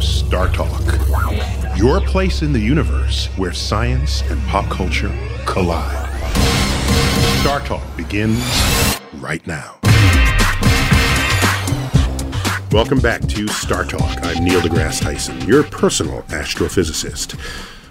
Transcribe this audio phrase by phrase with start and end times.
[0.00, 0.82] Star Talk,
[1.76, 5.12] your place in the universe where science and pop culture
[5.46, 6.10] collide.
[7.40, 8.42] Star Talk begins
[9.14, 9.78] right now.
[12.72, 14.18] Welcome back to Star Talk.
[14.22, 17.38] I'm Neil deGrasse Tyson, your personal astrophysicist.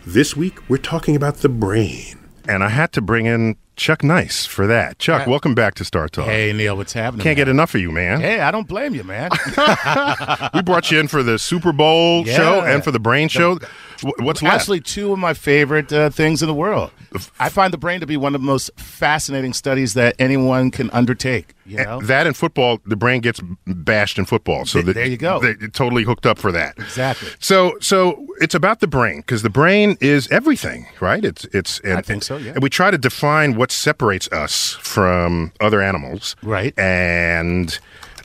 [0.05, 2.19] This week, we're talking about the brain.
[2.47, 4.99] And I had to bring in Chuck Nice for that.
[4.99, 6.25] Chuck, welcome back to Star Talk.
[6.25, 7.23] Hey, Neil, what's happening?
[7.23, 8.21] Can't get enough of you, man.
[8.21, 9.31] Hey, I don't blame you, man.
[10.53, 12.35] we brought you in for the Super Bowl Yeah.
[12.35, 13.57] show and for the Brain show.
[14.03, 14.55] Wh- What's left?
[14.55, 16.91] Actually, two of my favorite uh, things in the world.
[17.39, 20.89] I find the brain to be one of the most fascinating studies that anyone can
[20.91, 21.53] undertake.
[21.65, 24.65] You know, that in football, the brain gets bashed in football.
[24.65, 25.39] So Th- that- there you go.
[25.39, 26.77] They're totally hooked up for that.
[26.77, 27.29] Exactly.
[27.39, 31.23] So, so it's about the brain because the brain is everything, right?
[31.23, 31.79] It's it's.
[31.81, 32.51] And, I think so, yeah.
[32.53, 36.77] And we try to define what separates us from other animals, Right.
[36.77, 37.77] And.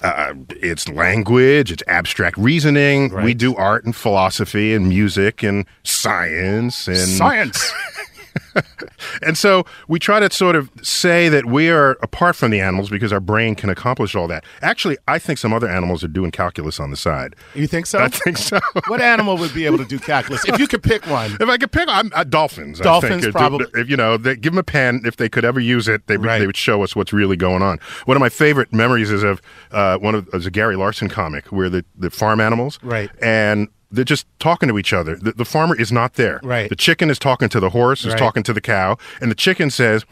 [0.03, 3.13] Uh, it's language, it's abstract reasoning.
[3.13, 7.73] We do art and philosophy and music and science and science.
[9.23, 12.91] and so we try to sort of say that we are apart from the animals
[12.91, 14.45] because our brain can accomplish all that.
[14.63, 17.35] Actually, I think some other animals are doing calculus on the side.
[17.55, 17.99] you think so?
[17.99, 18.59] I think so.
[18.89, 20.45] what animal would be able to do calculus?
[20.49, 21.33] If you could pick one.
[21.41, 22.81] If I could pick, I'm, uh, dolphins.
[22.81, 23.35] Dolphins, I think.
[23.35, 23.67] probably.
[23.75, 25.03] If you know, they, give them a pen.
[25.05, 26.39] If they could ever use it, they, would Right.
[26.39, 27.79] they would show us what's really going on.
[28.05, 31.47] One of my favorite memories is of uh, one of is a Gary Larson comic
[31.53, 33.11] where the, the farm animals, Right.
[33.23, 35.16] and they're just talking to each other.
[35.16, 36.41] The, the farmer is not there.
[36.43, 36.69] Right.
[36.69, 38.19] The chicken is talking to the horse, is Right.
[38.19, 40.04] talking to the cow, and the chicken says.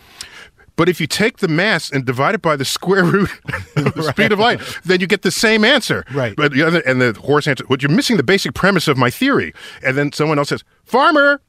[0.76, 3.30] But if you take the mass and divide it by the square root
[3.76, 6.04] of the speed of light, then you get the same answer.
[6.12, 6.36] Right.
[6.36, 9.08] But the other, and the horse answers, "Well, you're missing the basic premise of my
[9.08, 11.40] theory." And then someone else says, "Farmer."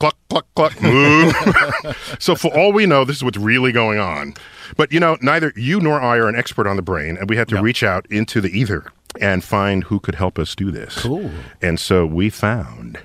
[0.00, 1.30] Cluck, cluck, cluck, moo.
[2.18, 4.34] so, for all we know, this is what's really going on.
[4.76, 7.36] But, you know, neither you nor I are an expert on the brain, and we
[7.36, 8.86] had to reach out into the ether
[9.20, 11.00] and find who could help us do this.
[11.02, 11.30] Cool.
[11.60, 12.98] And so we found,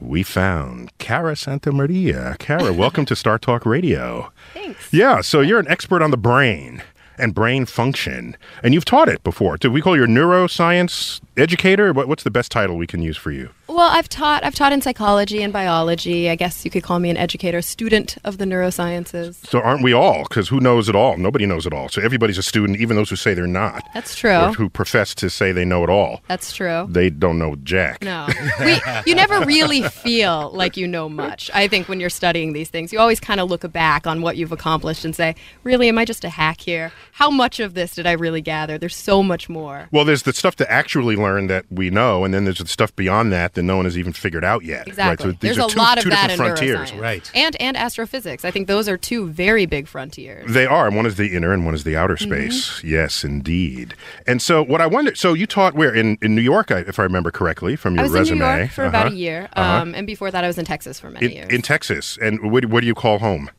[0.00, 2.36] we found Cara Santa Maria.
[2.38, 4.32] Cara, welcome to Star Talk Radio.
[4.54, 4.92] Thanks.
[4.92, 6.82] Yeah, so you're an expert on the brain
[7.18, 9.56] and brain function, and you've taught it before.
[9.56, 11.92] Do we call you a neuroscience educator?
[11.92, 13.50] What, what's the best title we can use for you?
[13.78, 16.28] Well, I've taught I've taught in psychology and biology.
[16.28, 19.36] I guess you could call me an educator, student of the neurosciences.
[19.46, 20.24] So aren't we all?
[20.24, 21.16] Because who knows it all?
[21.16, 21.88] Nobody knows it all.
[21.88, 23.88] So everybody's a student, even those who say they're not.
[23.94, 24.52] That's true.
[24.54, 26.22] Who profess to say they know it all.
[26.26, 26.88] That's true.
[26.90, 28.02] They don't know jack.
[28.02, 28.26] No,
[28.64, 31.48] we, you never really feel like you know much.
[31.54, 34.36] I think when you're studying these things, you always kind of look back on what
[34.36, 36.90] you've accomplished and say, "Really, am I just a hack here?
[37.12, 38.76] How much of this did I really gather?
[38.76, 42.34] There's so much more." Well, there's the stuff to actually learn that we know, and
[42.34, 44.88] then there's the stuff beyond that that no one has even figured out yet.
[44.88, 45.26] Exactly.
[45.28, 45.34] Right?
[45.34, 46.92] So There's a two, lot of two that different frontiers.
[46.94, 47.30] Right.
[47.34, 48.44] And and astrophysics.
[48.44, 50.52] I think those are two very big frontiers.
[50.52, 50.90] They are.
[50.90, 52.32] One is the inner and one is the outer Mm-hmm.
[52.50, 52.82] space.
[52.82, 53.94] Yes, indeed.
[54.26, 55.94] And so, what I wonder so you taught where?
[55.94, 58.40] In, in New York, if I remember correctly from your I was resume.
[58.40, 59.14] in New York for about Uh-huh.
[59.14, 59.82] a year, Uh-huh.
[59.82, 61.48] um, and before that, I was in Texas for many in, years.
[61.52, 62.18] in Texas.
[62.20, 63.50] And what, what do you call home?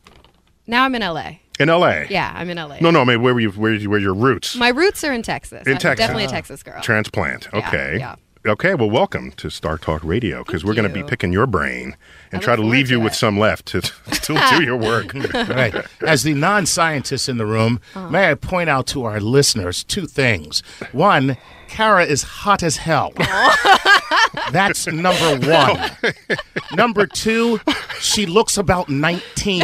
[0.66, 1.38] Now I'm in LA.
[1.58, 2.06] In L.A.
[2.08, 2.78] Yeah, I'm in LA.
[2.80, 3.02] No, no.
[3.02, 3.50] I mean, where were you?
[3.50, 4.56] Where, where are your roots?
[4.56, 5.66] My roots are in Texas.
[5.66, 5.98] In I'm Texas.
[6.06, 6.80] Definitely a Texas girl.
[6.80, 7.48] Transplant.
[7.52, 7.96] Yeah, Okay.
[7.98, 8.14] yeah.
[8.46, 8.74] Okay.
[8.74, 11.94] Well, welcome to Star Talk Radio because we're going to be picking your brain
[12.32, 13.82] and I try to leave forward you to with some left to
[14.12, 15.12] still do your work.
[15.34, 15.74] right.
[16.00, 18.08] As the non scientist in the room, Uh-huh.
[18.08, 20.62] may I point out to our listeners two things.
[20.92, 21.36] One,
[21.70, 23.12] Cara is hot as hell.
[24.52, 25.90] That's number one.
[26.74, 27.60] number two,
[28.00, 29.62] she looks about 19.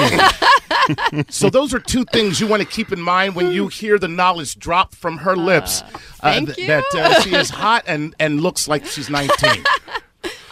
[1.29, 4.07] so those are two things you want to keep in mind when you hear the
[4.07, 5.83] knowledge drop from her lips.
[5.83, 6.69] uh, thank th-.
[6.69, 9.65] That uh, she is hot and, and looks like she's 19.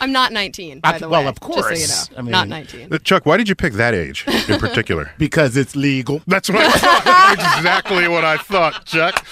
[0.00, 1.28] I'm not 19, I- by the well, way.
[1.28, 1.80] of Just so course.
[2.10, 2.18] you know.
[2.18, 2.92] I mean- not 19.
[2.92, 5.12] Uh, Chuck, why did you pick that age in particular?
[5.18, 6.20] because it's legal.
[6.26, 7.54] That's what I thought.
[7.56, 9.24] Exactly what I thought, Chuck.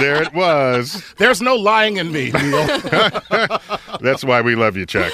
[0.00, 1.02] There it was.
[1.18, 2.66] There's no lying in me, Neil.
[4.00, 5.12] That's why we love you, Chuck.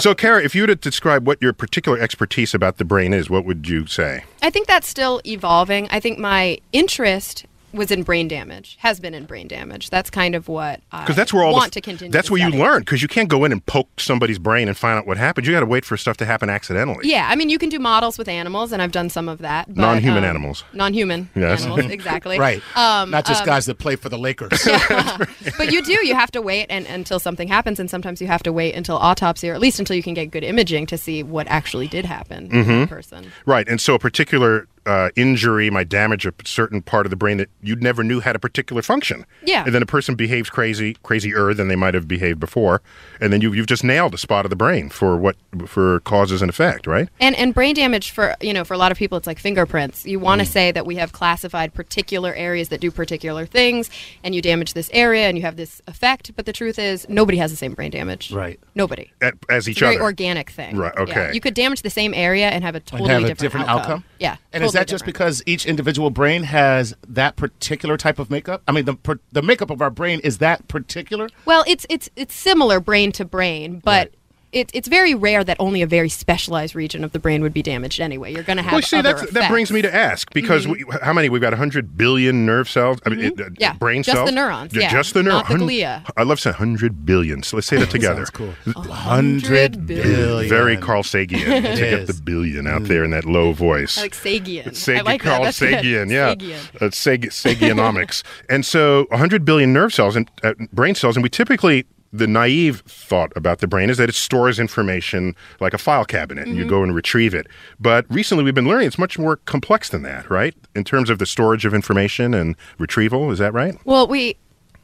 [0.00, 3.30] so, Cara, if you were to describe what your particular expertise about the brain is,
[3.30, 4.24] what would you say?
[4.42, 5.88] I think that's still evolving.
[5.90, 9.90] I think my interest was in brain damage, has been in brain damage.
[9.90, 12.10] That's kind of what I Because that's where all want the, to continue.
[12.12, 12.80] That's to where you learn.
[12.80, 15.46] Because you can't go in and poke somebody's brain and find out what happened.
[15.46, 17.08] You got to wait for stuff to happen accidentally.
[17.08, 19.66] Yeah, I mean, you can do models with animals, and I've done some of that.
[19.68, 20.64] But, Non-human um, animals.
[20.72, 21.62] Non-human Yes.
[21.64, 22.38] animals, exactly.
[22.38, 22.62] right.
[22.76, 24.50] Um, Not just um, guys that play for the Lakers.
[25.58, 26.06] but you do.
[26.06, 28.96] You have to wait and, until something happens, and sometimes you have to wait until
[28.96, 32.04] autopsy, or at least until you can get good imaging to see what actually did
[32.04, 32.80] happen to Mm-hmm.
[32.82, 33.32] the person.
[33.46, 33.68] Right.
[33.68, 37.48] And so a particular uh, injury might damage a certain part of the brain that
[37.62, 39.24] you never knew had a particular function.
[39.44, 39.64] Yeah.
[39.64, 42.82] And then a person behaves crazy, crazier than they might have behaved before,
[43.20, 45.36] and then you, you've just nailed a spot of the brain for what
[45.66, 47.08] for causes and effect, right?
[47.20, 50.04] And and brain damage for you know for a lot of people it's like fingerprints.
[50.04, 50.22] You Mm.
[50.22, 53.90] want to say that we have classified particular areas that do particular things,
[54.22, 56.32] and you damage this area and you have this effect.
[56.36, 58.32] But the truth is nobody has the same brain damage.
[58.32, 58.58] Right.
[58.74, 59.10] Nobody.
[59.22, 60.04] At, as It's each a very other.
[60.04, 60.76] organic thing.
[60.76, 61.02] Right, Yeah.
[61.02, 61.30] okay.
[61.32, 63.68] You could damage the same area and have a and totally have a different, different
[63.68, 64.04] outcome.
[64.18, 64.36] Yeah.
[64.52, 68.62] And is totally that just because each individual brain has that particular type of makeup?
[68.68, 71.28] I mean, the the makeup of our brain is that particular.
[71.44, 74.08] Well, it's it's it's similar brain to brain, but.
[74.08, 74.14] Right.
[74.54, 77.62] It's, it's very rare that only a very specialized region of the brain would be
[77.62, 78.32] damaged anyway.
[78.32, 80.84] You're going to have Well, see, other that's, that brings me to ask because we,
[81.02, 81.28] how many?
[81.28, 82.98] We've got 100 billion nerve cells.
[83.04, 83.54] I mean, it- uh, Mm-hmm.
[83.58, 85.66] Yeah, brain just the neurons, yeah, just the not neurons.
[85.68, 86.10] the glia.
[86.16, 87.42] I love saying 100 billion.
[87.42, 88.26] So let's say that together.
[88.26, 88.82] Sounds cool.
[88.92, 90.48] hundred billion.
[90.48, 93.98] Very Carl Sagan to get the billion out there in that low voice.
[93.98, 94.74] I like Sagian.
[94.74, 95.28] Sag- I like that.
[95.28, 95.74] Carl That's good.
[95.82, 96.82] Sagan, yeah, Sagian.
[96.82, 98.22] Uh, Sag- Sagianomics.
[98.48, 101.86] and so, 100 billion nerve cells and uh, brain cells, and we typically
[102.16, 106.46] the naive thought about the brain is that it stores information like a file cabinet,
[106.46, 106.70] and you Mm-hmm.
[106.70, 107.48] go and retrieve it.
[107.80, 110.54] But recently, we've been learning it's much more complex than that, right?
[110.76, 113.76] In terms of the storage of information and retrieval, is that right?
[113.84, 114.36] Well, we,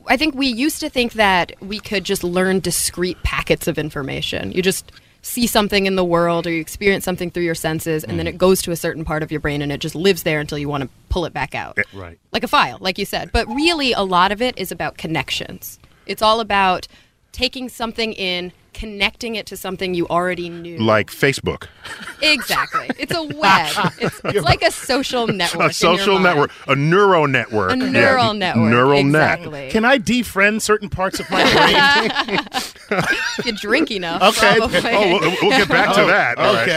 [0.08, 4.50] I think we used to think that we could just learn discrete packets of information.
[4.50, 4.90] You just
[5.22, 8.30] see something in the world or you experience something through your senses, and then Mm.
[8.30, 10.58] it goes to a certain part of your brain and it just lives there until
[10.58, 11.78] you want to pull it back out.
[11.92, 12.18] Right.
[12.32, 13.30] Like a file, like you said.
[13.30, 15.78] But really, a lot of it is about connections.
[16.06, 16.88] It's all about
[17.32, 18.52] taking something in.
[18.72, 20.78] Connecting it to something you already knew.
[20.78, 21.66] Like Facebook,
[22.22, 22.88] exactly.
[22.98, 23.68] It's a web.
[24.00, 25.60] It's, it's like a social network.
[25.60, 26.24] a your social mind.
[26.24, 28.70] network, a neural network, A Yeah, neural network.
[28.70, 29.70] neural net.
[29.70, 32.40] Can I defriend certain parts of my brain?
[33.38, 34.20] If you drink enough.
[34.36, 34.56] Okay.
[34.56, 34.80] Probably.
[34.92, 36.38] Oh, we'll, we'll get back to oh, that.
[36.38, 36.68] All right.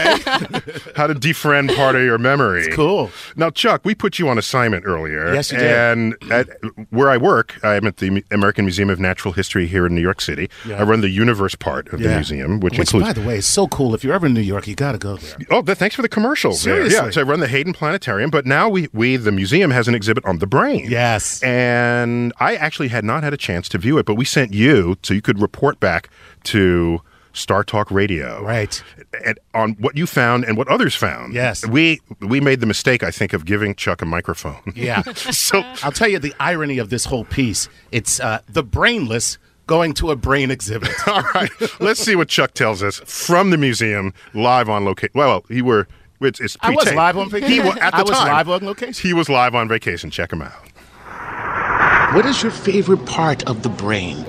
[0.68, 0.92] okay.
[0.94, 2.68] How to defriend part of your memory.
[2.70, 3.10] cool.
[3.34, 5.34] Now, Chuck, we put you on assignment earlier.
[5.34, 5.72] Yes, you did.
[5.72, 6.48] And at
[6.90, 10.20] where I work, I'm at the American Museum of Natural History here in New York
[10.20, 10.48] City.
[10.64, 10.78] Yeah.
[10.80, 13.06] I run the universe part of the museum, which, Which, includes.
[13.06, 13.94] by the way, is so cool.
[13.94, 15.36] If you're ever in New York, you got to go there.
[15.50, 16.62] Oh, th- thanks for the commercials.
[16.64, 16.86] there.
[16.86, 19.94] Yeah, so I run the Hayden Planetarium, but now we, we, the museum, has an
[19.94, 20.86] exhibit on the brain.
[20.90, 21.42] Yes.
[21.42, 24.96] And I actually had not had a chance to view it, but we sent you
[25.02, 26.08] so you could report back
[26.44, 27.00] to
[27.32, 28.42] Star Talk Radio.
[28.44, 28.82] Right.
[29.24, 31.34] and on what you found and what others found.
[31.34, 31.66] Yes.
[31.66, 34.72] we we made the mistake, I think, of giving Chuck a microphone.
[34.76, 35.02] Yeah.
[35.14, 37.68] so I'll tell you the irony of this whole piece.
[37.92, 40.90] It's uh, the brainless going to a brain exhibit.
[41.08, 45.12] all right, let's see what Chuck tells us from the museum live on location.
[45.14, 45.88] Well, he were.
[46.20, 47.52] It's, it's I was live on vacation.
[47.52, 49.08] He wa- at the I was time, live on location.
[49.08, 50.10] He was live on vacation.
[50.10, 52.14] Check him out.
[52.14, 54.24] What is your favorite part of the brain?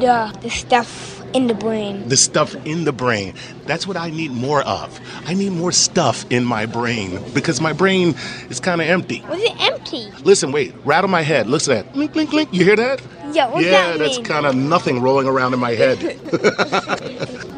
[0.00, 2.08] the the stuff in the brain.
[2.08, 3.34] The stuff in the brain.
[3.66, 5.00] That's what I need more of.
[5.26, 8.14] I need more stuff in my brain because my brain
[8.48, 9.22] is kind of empty.
[9.28, 10.10] Was it empty?
[10.22, 11.48] Listen, wait, rattle my head.
[11.48, 11.92] Listen to that.
[11.92, 12.52] Blink, blink, blink.
[12.52, 13.02] You hear that?
[13.32, 15.98] Yeah, what's yeah, that that's kind of nothing rolling around in my head.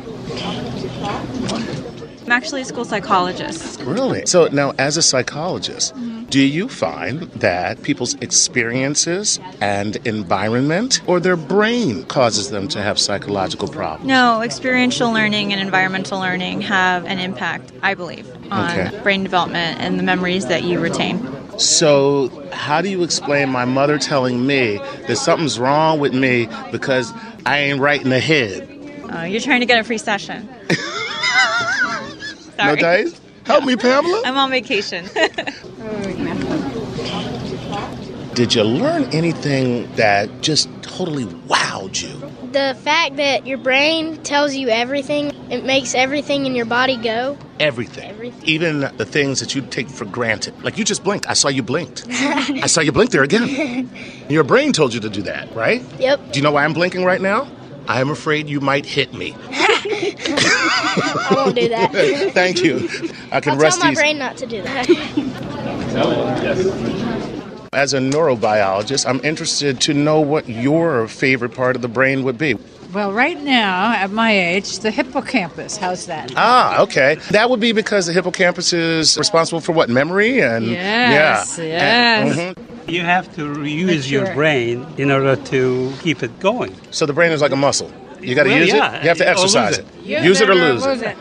[2.26, 3.80] I'm actually a school psychologist.
[3.83, 4.26] Really?
[4.26, 5.95] So now, as a psychologist,
[6.28, 12.99] do you find that people's experiences and environment or their brain causes them to have
[12.99, 14.09] psychological problems?
[14.09, 19.02] No, experiential learning and environmental learning have an impact, I believe, on Okay.
[19.02, 21.26] brain development and the memories that you retain.
[21.59, 27.12] So, how do you explain my mother telling me that something's wrong with me because
[27.47, 28.68] I ain't right in the head?
[29.11, 30.49] Uh, you're trying to get a free session.
[32.59, 33.21] No dice?
[33.46, 34.22] Help me, Pamela.
[34.24, 35.08] I'm on vacation.
[38.34, 42.18] Did you learn anything that just totally wowed you?
[42.50, 47.38] The fact that your brain tells you everything, it makes everything in your body go.
[47.60, 48.10] Everything.
[48.10, 48.48] Everything.
[48.48, 50.60] Even the things that you take for granted.
[50.64, 51.28] Like you just blinked.
[51.30, 52.04] I saw you blinked.
[52.10, 53.88] I saw you blink there again.
[54.28, 55.82] Your brain told you to do that, right?
[56.00, 56.32] Yep.
[56.32, 57.46] Do you know why I'm blinking right now?
[57.88, 59.35] I am afraid you might hit me.
[59.50, 61.93] I won't do that.
[62.35, 62.88] Thank you.
[63.33, 63.99] I can I'll rest tell my these.
[63.99, 64.88] brain not to do that.
[64.88, 66.66] yes.
[67.73, 72.38] As a neurobiologist, I'm interested to know what your favorite part of the brain would
[72.38, 72.55] be.
[72.95, 75.76] Well, right now, at my age, the hippocampus.
[75.76, 76.33] How's that?
[76.37, 77.16] Ah, okay.
[77.33, 81.64] That would be because the hippocampus is responsible for what memory and Yes, yeah.
[81.64, 82.38] yes.
[82.38, 82.65] And- mhm.
[82.88, 86.75] You have to reuse your brain in order to keep it going.
[86.93, 87.90] So the brain is like a muscle.
[88.21, 89.02] You got to Well, use yeah, it.
[89.02, 89.87] You have to exercise it.
[90.05, 90.25] it.
[90.25, 90.88] Use it or lose it.
[90.88, 91.16] Lose it.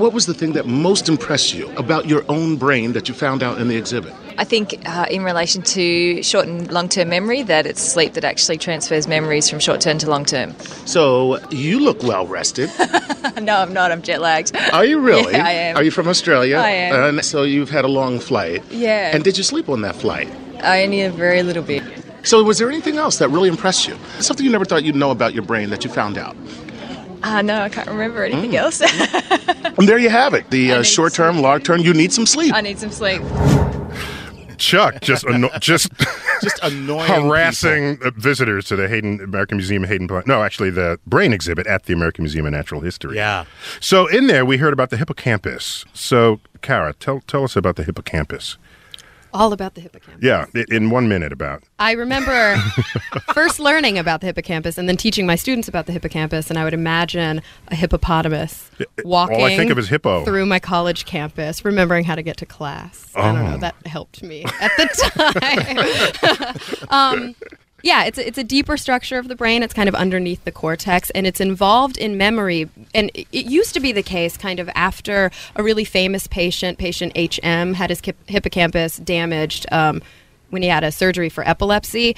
[0.00, 3.42] What was the thing that most impressed you about your own brain that you found
[3.42, 4.14] out in the exhibit?
[4.38, 8.24] I think uh, in relation to short and long term memory, that it's sleep that
[8.24, 10.58] actually transfers memories from short term to long term.
[10.86, 12.70] So you look well rested.
[13.42, 13.92] no, I'm not.
[13.92, 14.56] I'm jet lagged.
[14.72, 15.34] Are you really?
[15.40, 15.76] Yeah, I am.
[15.76, 16.56] Are you from Australia?
[16.56, 17.18] I am.
[17.18, 18.64] And so you've had a long flight.
[18.70, 19.14] Yeah.
[19.14, 20.30] And did you sleep on that flight?
[20.62, 21.82] I only a very little bit.
[22.22, 23.98] So was there anything else that really impressed you?
[24.20, 26.36] Something you never thought you'd know about your brain that you found out?
[27.22, 28.54] Uh, no, I can't remember anything Mm.
[28.54, 28.80] else.
[29.78, 30.50] And there you have it.
[30.50, 32.52] The uh, short term, long term, you need some sleep.
[32.54, 33.22] I need some sleep.
[34.58, 35.90] Chuck just anno- just
[36.42, 37.08] Just annoying.
[37.08, 40.06] harassing uh, visitors to the Hayden American Museum of Hayden.
[40.06, 43.16] Pla- No, actually, the brain exhibit at the American Museum of Natural History.
[43.16, 43.44] Yeah.
[43.80, 45.84] So in there, we heard about the hippocampus.
[45.94, 48.58] So, Cara, tell tell us about the hippocampus.
[49.32, 50.22] All about the hippocampus.
[50.22, 51.62] Yeah, in one minute about.
[51.78, 52.56] I remember
[53.34, 56.64] first learning about the hippocampus and then teaching my students about the hippocampus, and I
[56.64, 58.70] would imagine a hippopotamus
[59.04, 60.24] walking all I think of is hippo.
[60.24, 63.12] through my college campus, remembering how to get to class.
[63.14, 63.54] I don't know.
[63.54, 63.58] Oh.
[63.58, 66.88] That helped me at the time.
[66.90, 67.34] um,
[67.82, 69.62] yeah, it's a, it's a deeper structure of the brain.
[69.62, 72.68] It's kind of underneath the cortex, and it's involved in memory.
[72.94, 77.12] And it used to be the case, kind of after a really famous patient, patient
[77.16, 80.02] HM, had his hippocampus damaged um,
[80.50, 82.16] when he had a surgery for epilepsy.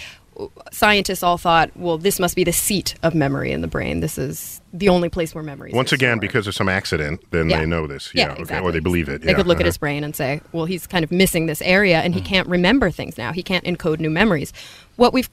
[0.72, 4.00] Scientists all thought, well, this must be the seat of memory in the brain.
[4.00, 5.72] This is the only place where memory.
[5.74, 7.60] Once again, because of some accident, then Yeah.
[7.60, 8.10] they know this.
[8.14, 8.66] Yeah, okay, exactly.
[8.68, 9.20] or they believe it.
[9.20, 9.66] They yeah, could look at uh-huh.
[9.66, 12.24] his brain and say, well, he's kind of missing this area and he Mm.
[12.24, 13.32] can't remember things now.
[13.32, 14.54] He can't encode new memories.
[14.96, 15.28] What we've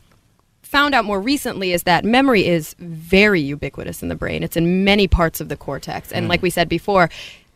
[0.69, 4.43] found out more recently is that memory is very ubiquitous in the brain.
[4.43, 6.11] It's in many parts of the cortex.
[6.11, 6.29] And mm.
[6.29, 7.09] like we said before,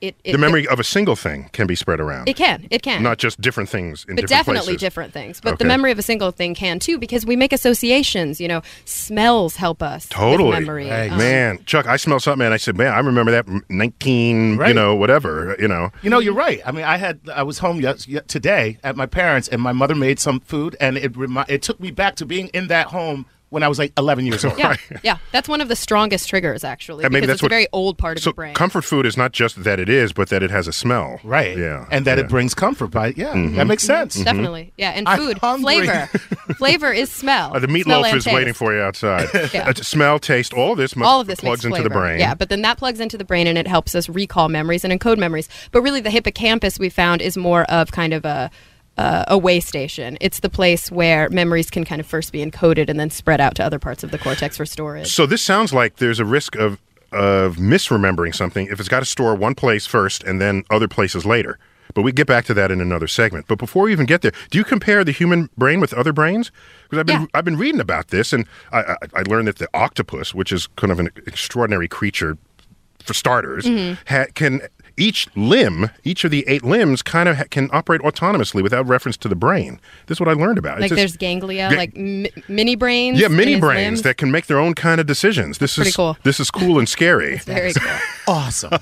[0.04, 0.32] it, it.
[0.34, 2.28] The memory of a single thing can be spread around.
[2.30, 2.68] it can.
[2.70, 3.02] It can.
[3.02, 4.22] Not just different things in different things.
[4.22, 4.82] but different definitely places.
[4.82, 5.42] different things.
[5.42, 8.40] But the memory of a single thing can too, because we make associations.
[8.40, 10.04] You know, smells help us.
[10.06, 10.52] with Totally.
[10.52, 10.92] memory.
[10.92, 14.60] Um, man, Chuck, I smell something and I said, man, I remember that m- 19,
[14.68, 15.92] you know, whatever, you know.
[16.02, 16.62] You know, you're right.
[16.66, 19.72] I mean, I had I was home yes, ye- today at my parents, and my
[19.72, 22.88] mother made some food, and it remi- it took me back to being in that
[22.88, 24.58] home when I was like 11 years old.
[24.58, 27.52] Yeah, yeah, that's one of the strongest triggers actually, And maybe because that's it's what-
[27.52, 28.54] a very old part of So the brain.
[28.56, 31.20] comfort food is not just that it is, but that it has a smell.
[31.24, 31.58] Right.
[31.58, 31.86] Yeah.
[31.92, 32.26] And that yeah.
[32.26, 33.56] it brings comfort by yeah, Mhm.
[33.56, 34.16] that makes sense.
[34.16, 36.08] Definitely, yeah, and I'm food, flavor,
[36.58, 37.56] flavor is smell.
[37.56, 38.34] Uh, the meatloaf and is taste.
[38.36, 39.30] waiting for you outside.
[39.54, 39.70] Yeah.
[39.70, 42.20] Uh, smell, taste, all of this All of this plugs makes into the brain.
[42.20, 44.92] Yeah, but then that plugs into the brain and it helps us recall memories and
[44.98, 45.48] encode memories.
[45.72, 48.50] But really, the hippocampus we found is more of kind of a
[48.98, 50.18] uh, a way station.
[50.22, 53.56] It's the place where memories can kind of first be encoded and then spread out
[53.56, 55.08] to other parts of the cortex for storage.
[55.08, 56.80] So this sounds like there's a risk of
[57.12, 61.26] of misremembering something if it's got to store one place first and then other places
[61.28, 61.60] later.
[61.94, 63.46] But we get back to that in another segment.
[63.48, 66.52] But before we even get there, do you compare the human brain with other brains?
[66.86, 67.28] Because I've been Yeah.
[67.36, 70.66] I've been reading about this, and I, I, I learned that the octopus, which is
[70.76, 72.36] kind of an extraordinary creature
[73.06, 73.98] for starters, Mhm.
[74.08, 74.62] ha- can
[74.98, 79.18] each limb, each of the eight limbs, kind of ha- can operate autonomously without reference
[79.18, 79.80] to the brain.
[80.08, 80.80] This is what I learned about.
[80.80, 83.20] like It's there's just- ganglia, Ga- like m- mini brains.
[83.20, 84.02] yeah, mini brains limbs.
[84.04, 85.58] that can make their own kind of decisions.
[85.58, 86.18] This Pretty is cool.
[86.24, 87.38] This is cool and scary.
[87.40, 87.92] Very cool.
[88.28, 88.78] Awesome.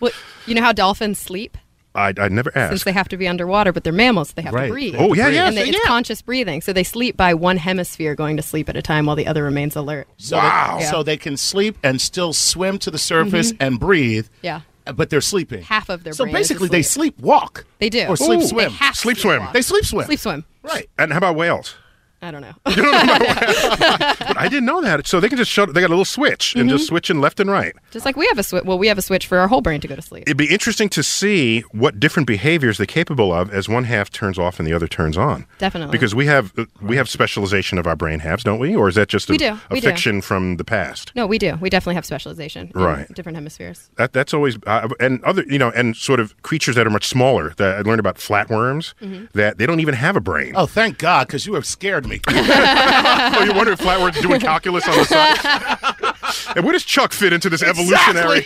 [0.00, 0.12] Well,
[0.46, 1.56] you know how dolphins sleep?
[1.94, 2.70] I I never asked.
[2.70, 4.66] since they have to be underwater, but they're mammals, they have Right.
[4.66, 4.94] to breathe.
[4.98, 5.86] Oh, yeah, yeah, and they, it's yeah.
[5.86, 9.16] conscious breathing, so they sleep by one hemisphere going to sleep at a time while
[9.16, 10.08] the other remains alert.
[10.16, 10.76] So Wow.
[10.78, 10.90] They, Yeah.
[10.90, 13.02] So they can sleep and still swim to the mm-hmm.
[13.30, 14.26] surface and breathe.
[14.42, 14.60] Yeah.
[14.86, 15.62] Uh, but they're sleeping.
[15.62, 17.64] Half of their So basically, they sleep walk.
[17.78, 18.06] They do.
[18.06, 18.46] Or sleep Ooh.
[18.46, 18.70] swim.
[18.70, 19.40] They have to Sleep swim.
[19.40, 19.52] walk.
[19.52, 20.06] They sleep swim.
[20.06, 20.44] Sleep swim.
[20.62, 20.88] Right.
[20.98, 21.74] and how about whales?
[22.22, 22.54] I don't know.
[22.64, 25.06] But I didn't know that.
[25.06, 25.74] So they can just shut.
[25.74, 26.76] They got a little switch and Mm-hmm.
[26.76, 27.74] just switching left and right.
[27.90, 28.64] Just like we have a switch.
[28.64, 30.22] Well, we have a switch for our whole brain to go to sleep.
[30.26, 34.38] It'd be interesting to see what different behaviors they're capable of as one half turns
[34.38, 35.46] off and the other turns on.
[35.58, 35.92] Definitely.
[35.92, 38.74] Because we have uh, we have specialization of our brain halves, don't we?
[38.76, 39.48] Or is that just a, We do.
[39.48, 39.88] a We do.
[39.88, 41.12] fiction from the past?
[41.16, 41.56] No, we do.
[41.60, 42.70] We definitely have specialization.
[42.74, 43.12] in Right.
[43.12, 43.90] Different hemispheres.
[43.96, 47.06] That that's always uh, and other you know and sort of creatures that are much
[47.08, 47.52] smaller.
[47.56, 49.24] That I learned about flatworms Mm-hmm.
[49.38, 50.52] that they don't even have a brain.
[50.54, 52.11] Oh, thank God, because you have scared me.
[52.28, 56.56] Oh, you wonder if flatworms doing calculus on the side?
[56.56, 58.44] and where does Chuck fit into this evolutionary?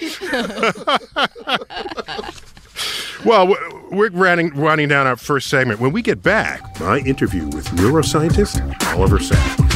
[3.25, 3.55] well,
[3.91, 5.81] we're running, running down our first segment.
[5.81, 8.61] When we get back, my interview with neuroscientist
[8.95, 9.76] Oliver Sacks.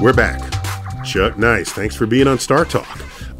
[0.00, 0.40] We're back.
[1.04, 2.86] Chuck Nice, thanks for being on Star Talk.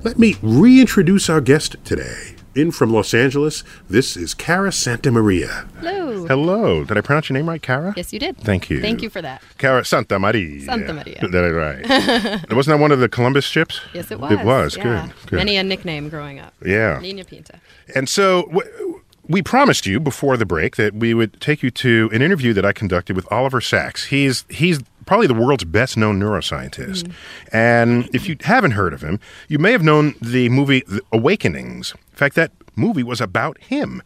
[0.02, 2.34] Let me reintroduce our guest today.
[2.54, 5.68] In from Los Angeles, this is Cara Santa Maria.
[5.78, 6.26] Hello.
[6.26, 6.84] Hello.
[6.84, 7.94] Did I pronounce your name right, Cara?
[7.96, 8.36] Yes, you did.
[8.38, 8.80] Thank you.
[8.80, 9.40] Thank you for that.
[9.58, 10.60] Cara Santa Maria.
[10.62, 11.20] Santa Maria.
[11.20, 12.50] Did I right?
[12.50, 13.80] Wasn't that one of the Columbus ships?
[13.94, 14.32] Yes, it was.
[14.32, 14.76] It was.
[14.76, 14.82] yeah.
[14.82, 15.30] Good.
[15.30, 15.36] Good.
[15.36, 16.54] Many a nickname growing up.
[16.64, 16.98] Yeah.
[17.00, 17.60] Nina Pinta.
[17.94, 22.10] And so w- we promised you before the break that we would take you to
[22.12, 24.06] an interview that I conducted with Oliver Sacks.
[24.06, 27.04] He's he's probably the world's best known neuroscientist.
[27.04, 27.12] Mm.
[27.50, 29.18] And if you haven't heard of him,
[29.48, 31.94] you may have known the movie The Awakenings.
[32.10, 34.02] In fact, that movie was about him.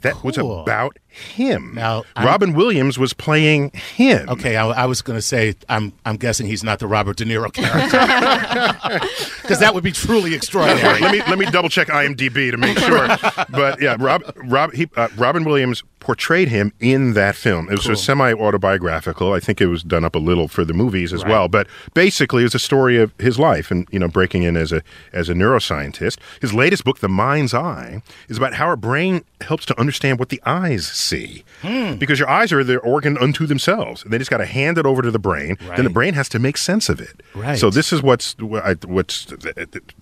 [0.00, 0.60] That was Cool.
[0.62, 1.72] about him.
[1.74, 4.28] Now, I'm- Robin Williams was playing him.
[4.28, 7.24] Okay, I, I was going to say I'm I'm guessing he's not the Robert De
[7.24, 7.98] Niro character
[9.42, 11.00] because that would be truly extraordinary.
[11.00, 13.08] let me let me double check IMDb to make sure.
[13.48, 17.68] but yeah, Rob Rob he, uh, Robin Williams portrayed him in that film.
[17.68, 17.96] It was Cool.
[17.96, 19.32] semi autobiographical.
[19.32, 21.30] I think it was done up a little for the movies as Right.
[21.30, 21.48] well.
[21.48, 24.72] But basically, it was a story of his life and you know breaking in as
[24.72, 26.18] a as a neuroscientist.
[26.40, 30.28] His latest book, The Mind's Eye, is about how our brain helps to understand what
[30.28, 31.44] the eyes see.
[31.62, 31.96] Hmm.
[31.96, 34.02] Because your eyes are the organ unto themselves.
[34.06, 35.56] They just got to hand it over to the brain.
[35.76, 37.22] Then the brain has to make sense of it.
[37.34, 37.58] Right.
[37.58, 39.26] So this is what's what's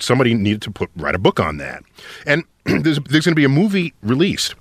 [0.01, 1.83] somebody needed to put write a book on that,
[2.27, 4.55] and there's there's going to be a movie released.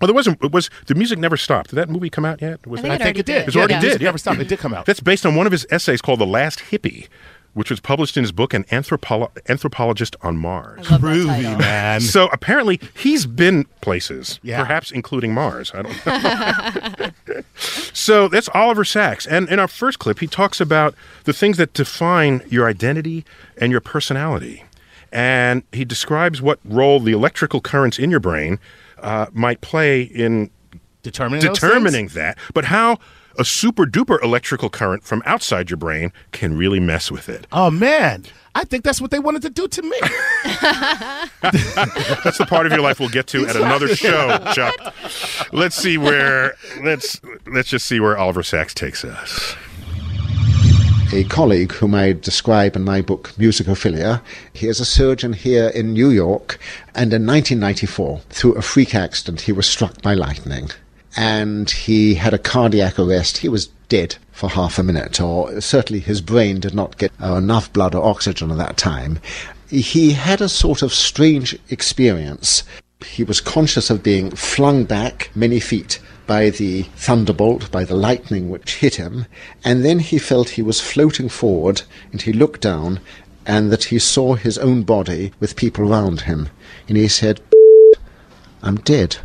[0.00, 0.42] Well, there wasn't.
[0.44, 1.70] It was the music never stopped.
[1.70, 2.66] Did that movie come out yet?
[2.66, 3.48] Was I think that- it already it did.
[3.48, 3.86] It Yeah, already the did.
[3.86, 4.08] music yeah.
[4.08, 4.40] never stopped.
[4.40, 4.84] It did come out.
[4.86, 7.08] That's based on one of his essays called "The Last Hippie,"
[7.56, 12.00] which was published in his book "An Anthropolo- Anthropologist on Mars." Groovy, man.
[12.02, 14.60] So apparently he's been places, Yeah.
[14.62, 15.72] perhaps including Mars.
[15.74, 16.06] I don't
[17.28, 17.42] know.
[17.92, 19.26] so that's Oliver Sacks.
[19.26, 23.24] And in our first clip, he talks about the things that define your identity
[23.58, 24.64] and your personality.
[25.10, 28.58] And he describes what role the electrical currents in your brain
[28.98, 30.50] uh, might play in
[31.02, 32.98] Determining determining that, but how
[33.38, 37.46] a super duper electrical current from outside your brain can really mess with it.
[37.52, 39.98] Oh man, I think that's what they wanted to do to me.
[41.42, 44.74] That's the part of your life we'll get to at another show, Chuck.
[45.52, 49.54] Let's see where let's let's just see where Oliver Sacks takes us.
[51.12, 54.22] a colleague whom I describe in my book Musicophilia.
[54.52, 56.58] He is a surgeon here in New York,
[56.94, 60.70] and in 1994, through a freak accident, he was struck by lightning.
[61.16, 63.38] And he had a cardiac arrest.
[63.38, 67.72] He was dead for half a minute, or certainly his brain did not get enough
[67.72, 69.18] blood or oxygen at that time.
[69.70, 72.62] He had a sort of strange experience.
[73.04, 78.50] He was conscious of being flung back many feet by the thunderbolt, by the lightning
[78.50, 79.26] which hit him,
[79.64, 83.00] and then he felt he was floating forward, and he looked down,
[83.46, 86.48] and that he saw his own body with people around him,
[86.88, 87.40] and he said,
[88.62, 89.18] I'm dead.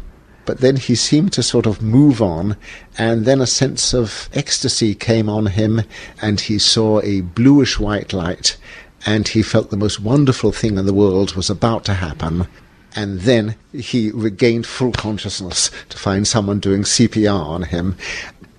[0.46, 2.58] But then he seemed to sort of move on,
[2.98, 5.84] and then a sense of ecstasy came on him,
[6.22, 8.58] and he saw a bluish white light,
[9.06, 12.48] and he felt the most wonderful thing in the world was about to happen.
[12.96, 17.96] And then he regained full consciousness to find someone doing CPR on him.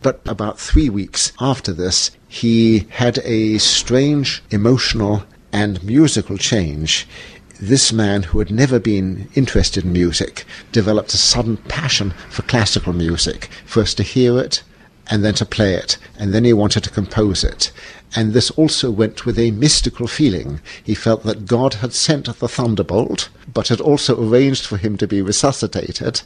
[0.01, 7.07] But about three weeks after this, he had a strange emotional and musical change.
[7.63, 12.93] This man, who had never been interested in music, developed a sudden passion for classical
[12.93, 14.65] music, first to hear it
[15.09, 17.71] and then to play it, and then he wanted to compose it.
[18.17, 20.61] And this also went with a mystical feeling.
[20.83, 25.07] He felt that God had sent the thunderbolt, but had also arranged for him to
[25.07, 26.23] be resuscitated,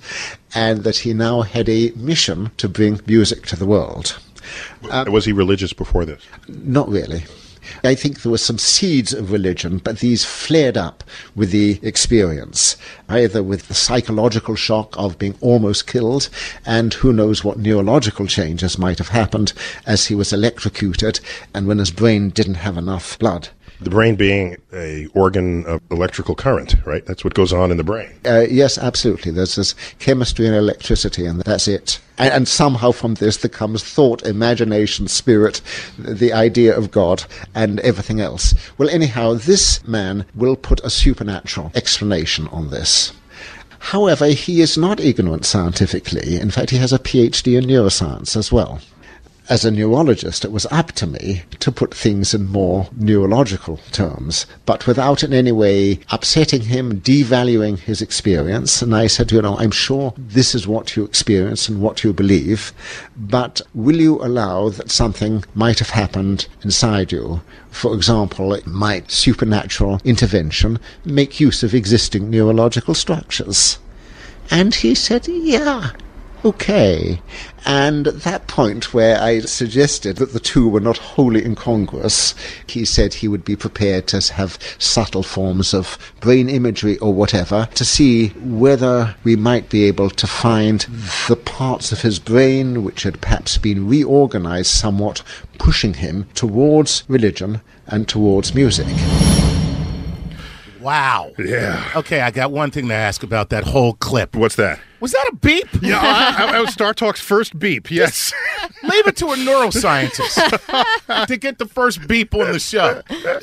[0.54, 4.18] and that he now had a mission to bring music to the world.
[4.90, 6.22] Was he religious before this?
[6.48, 7.24] Not really.
[7.82, 12.76] I think there were some seeds of religion, but these flared up with the experience,
[13.08, 16.28] either with the psychological shock of being almost killed,
[16.64, 19.52] and who knows what neurological changes might have happened
[19.86, 21.20] as he was electrocuted
[21.54, 23.48] and when his brain didn't have enough blood.
[23.80, 27.04] The brain being a organ of electrical current, right?
[27.04, 28.10] That's what goes on in the brain.
[28.24, 29.32] Uh, yes, absolutely.
[29.32, 32.00] There's this chemistry and electricity, and that's it.
[32.18, 35.60] And, and somehow from this there comes thought, imagination, spirit,
[35.98, 38.54] the idea of God, and everything else.
[38.78, 43.12] Well, anyhow, this man will put a supernatural explanation on this.
[43.78, 46.40] However, he is not ignorant scientifically.
[46.40, 48.80] In fact, he has a PhD in neuroscience as well.
[49.48, 54.46] As a neurologist, it was up to me to put things in more neurological terms,
[54.64, 58.82] but without in any way upsetting him, devaluing his experience.
[58.82, 62.12] And I said, you know, I'm sure this is what you experience and what you
[62.12, 62.72] believe,
[63.16, 67.40] but will you allow that something might have happened inside you?
[67.70, 73.78] For example, it might supernatural intervention make use of existing neurological structures?
[74.50, 75.90] And he said, yeah,
[76.46, 77.20] okay.
[77.64, 82.34] And at that point where I suggested that the two were not wholly incongruous,
[82.66, 87.68] he said he would be prepared to have subtle forms of brain imagery or whatever
[87.74, 90.80] to see whether we might be able to find
[91.28, 95.22] the parts of his brain which had perhaps been reorganized somewhat,
[95.58, 98.86] pushing him towards religion and towards music.
[100.80, 101.32] Wow.
[101.36, 101.90] Yeah.
[101.96, 104.36] Okay, I got one thing to ask about that whole clip.
[104.36, 104.78] What's that?
[105.00, 105.68] Was that a beep?
[105.82, 107.90] Yeah, I, I, I was Star Talk's first beep.
[107.90, 108.32] Yes.
[108.88, 113.02] Leave it to a neuroscientist to get the first beep on the show.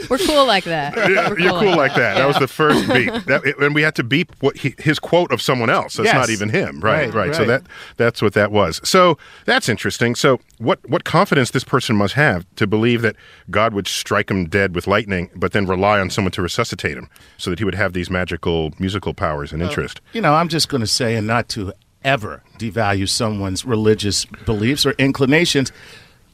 [0.10, 0.96] We're cool like that.
[0.96, 2.16] Yeah, We're you're cool like that.
[2.16, 3.12] That was the first beep.
[3.26, 5.94] That, it- and we had to beep what he, his quote of someone else.
[5.96, 6.16] That's Yes.
[6.16, 6.80] not even him.
[6.82, 7.36] Right, Right, right.
[7.36, 7.64] So that
[7.98, 8.80] that's what that was.
[8.88, 10.16] So that's interesting.
[10.16, 13.16] So what what confidence this person must have to believe that
[13.50, 17.10] God would strike him dead with lightning, but then rely on someone to resuscitate him,
[17.38, 20.02] so that he would have these magical musical powers and interest.
[20.14, 24.86] You know, I'm just going to say, and not to ever devalue someone's religious beliefs
[24.86, 25.72] or inclinations.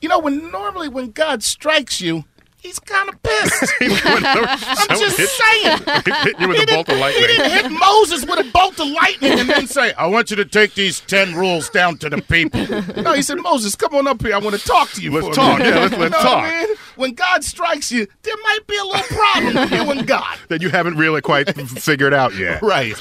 [0.01, 2.23] You know, when normally when God strikes you,
[2.61, 3.73] he's kind of pissed.
[3.81, 5.77] I'm just saying.
[6.23, 7.21] Hit you with He a bolt of lightning.
[7.21, 10.35] He didn't hit Moses with a bolt of lightning and then say, I want you
[10.37, 12.65] to take these 10 rules down to the people.
[13.01, 14.35] No, he said, Moses, come on up here.
[14.35, 15.11] I want to talk to you.
[15.11, 15.59] Let's talk.
[15.59, 16.43] Yeah, let's- let's know what talk.
[16.45, 16.75] I mean?
[16.95, 20.37] When God strikes you, there might be a little problem with you and God.
[20.49, 22.61] that you haven't really quite figured out yet.
[22.61, 22.95] Right.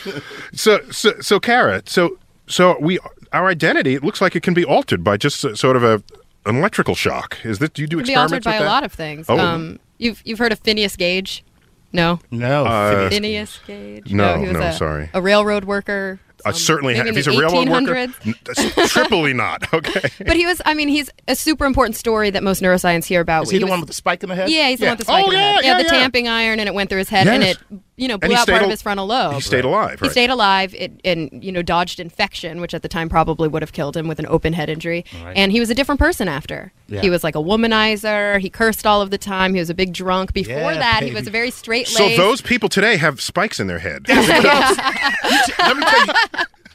[0.53, 2.17] So, so, so, Cara, so,
[2.49, 2.99] so we,
[3.33, 6.03] our identity, it looks like it can be altered by just a, sort of a
[6.47, 7.39] an electrical shock.
[7.45, 9.27] Is that do you do Can be altered by with a lot of things.
[9.29, 9.39] Oh.
[9.39, 11.45] Um, you've you've heard of Phineas Gage?
[11.93, 12.21] No.
[12.31, 12.65] No.
[12.67, 14.13] Uh, Phineas Gage.
[14.13, 15.11] no, he was no, a, sorry.
[15.15, 16.21] a railroad worker.
[16.47, 17.07] I certainly maybe have.
[17.09, 18.27] in If he's the a railroad worker, 1800s.
[18.27, 19.67] n- that's triply not.
[19.75, 20.09] Okay.
[20.25, 20.63] But he was.
[20.65, 23.45] I mean, he's a super important story that most neuroscience hear about.
[23.45, 24.49] Is he the was- one with the spike in the head?
[24.49, 25.65] Yeah, he's the one with the spike Oh, in the head.
[25.65, 25.79] yeah, head.
[25.79, 27.59] yeah, the tamping iron, and it went through his head, and it,
[27.99, 29.35] you know, blew he out part al- of his frontal lobe.
[29.35, 32.89] he stayed alive, He stayed alive, it, and you know, dodged infection, which at the
[32.89, 35.05] time probably would have killed him with an open head injury.
[35.23, 35.37] Right.
[35.37, 36.73] And he was a different person after.
[36.87, 37.01] Yeah.
[37.03, 38.41] He was like a womanizer.
[38.41, 39.53] He cursed all of the time.
[39.53, 40.33] He was a big drunk.
[40.33, 43.67] Before Yeah, that, he was a very straight So those people today have spikes in
[43.67, 44.07] their head.
[44.09, 46.13] Let me tell you,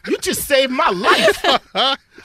[0.10, 1.42] you just saved my life.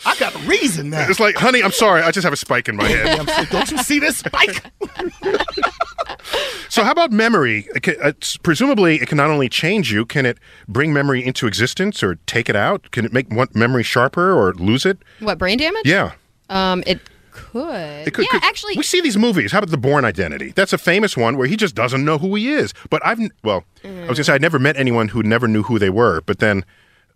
[0.04, 1.08] I got a reason now.
[1.08, 3.48] It's like, honey, I'm sorry, I just have a spike in my head.
[3.50, 4.62] Don't you see this spike?
[6.68, 7.66] So, how about memory?
[7.74, 12.02] It it's- presumably, it can not only change you, can it bring memory into existence
[12.02, 12.90] or take it out?
[12.90, 14.98] Can it make one memory sharper or lose it?
[15.20, 15.82] what brain damage?
[15.84, 16.12] Yeah.
[16.50, 17.00] Um, it
[17.32, 18.06] could.
[18.06, 19.52] It could, yeah, could- actually, we see these movies.
[19.52, 20.52] How about the Bourne Identity?
[20.54, 22.74] That's a famous one where he just doesn't know who he is.
[22.90, 25.78] But I've well, I was gonna say I never met anyone who never knew who
[25.78, 26.20] they were.
[26.22, 26.64] But then,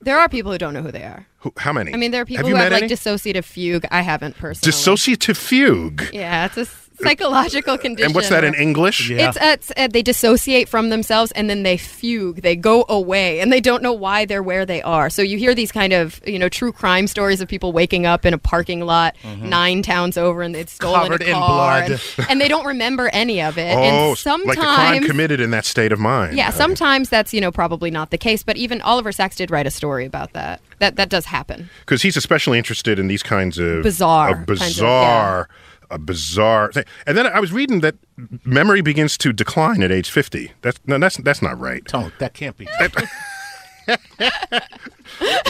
[0.00, 1.26] there are people who don't know who they are.
[1.38, 1.92] who, how many?
[1.92, 2.92] I mean, there are people have who have met like any?
[2.92, 3.84] dissociative fugue.
[3.90, 4.72] I haven't personally.
[4.72, 6.02] dissociative fugue.
[6.12, 6.66] Yeah, it's a
[7.00, 8.06] psychological condition.
[8.06, 9.10] And what's that in English?
[9.10, 9.28] Yeah.
[9.28, 12.42] It's, uh, it's uh, they dissociate from themselves and then they fugue.
[12.42, 15.10] They go away and they don't know why they're where they are.
[15.10, 18.24] So you hear these kind of you know true crime stories of people waking up
[18.26, 21.12] in a parking lot nine towns over and they'd stolen Mm-hmm.
[21.12, 21.48] Covered a in car
[21.86, 22.00] blood.
[22.18, 23.74] And, and they don't remember any of it.
[23.76, 26.36] Oh, and sometimes like the crime committed in that state of mind.
[26.36, 28.42] yeah, sometimes that's you know probably not the case.
[28.42, 30.60] But even Oliver Sacks did write a story about that.
[30.80, 31.70] That that does happen.
[31.80, 35.48] because he's especially interested in these kinds of Bizarre of kinds of- bizarre,
[35.92, 36.84] a bizarre thing.
[37.06, 37.94] And then I was reading that
[38.44, 40.52] memory begins to decline at age fifty.
[40.62, 41.84] That's no, that's that's not right.
[41.84, 42.16] Don't.
[42.18, 42.66] That can't be.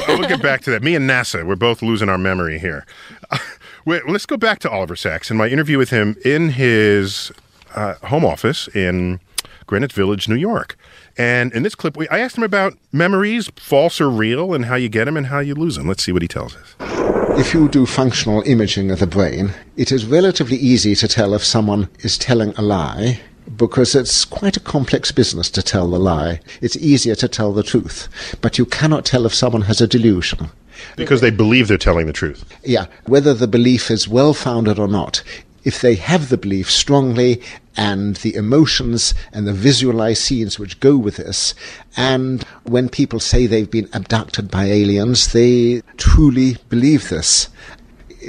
[0.08, 0.82] we'll get back to that.
[0.82, 2.86] Me and NASA, we're both losing our memory here.
[3.84, 7.32] Wait, let's go back to Oliver Sacks and my interview with him in his
[7.74, 9.20] uh, home office in
[9.66, 10.76] Greenwich Village, New York.
[11.18, 14.76] And in this clip, we, I asked him about memories, false or real, and how
[14.76, 15.88] you get them and how you lose them.
[15.88, 17.11] Let's see what he tells us.
[17.38, 21.42] If you do functional imaging of the brain, it is relatively easy to tell if
[21.42, 23.20] someone is telling a lie
[23.56, 26.40] because it's quite a complex business to tell the lie.
[26.60, 30.50] It's easier to tell the truth, but you cannot tell if someone has a delusion.
[30.96, 32.44] Because they believe they're telling the truth.
[32.64, 35.22] Yeah, whether the belief is well founded or not.
[35.64, 37.40] If they have the belief strongly
[37.76, 41.54] and the emotions and the visualized scenes which go with this,
[41.96, 47.48] and when people say they've been abducted by aliens, they truly believe this.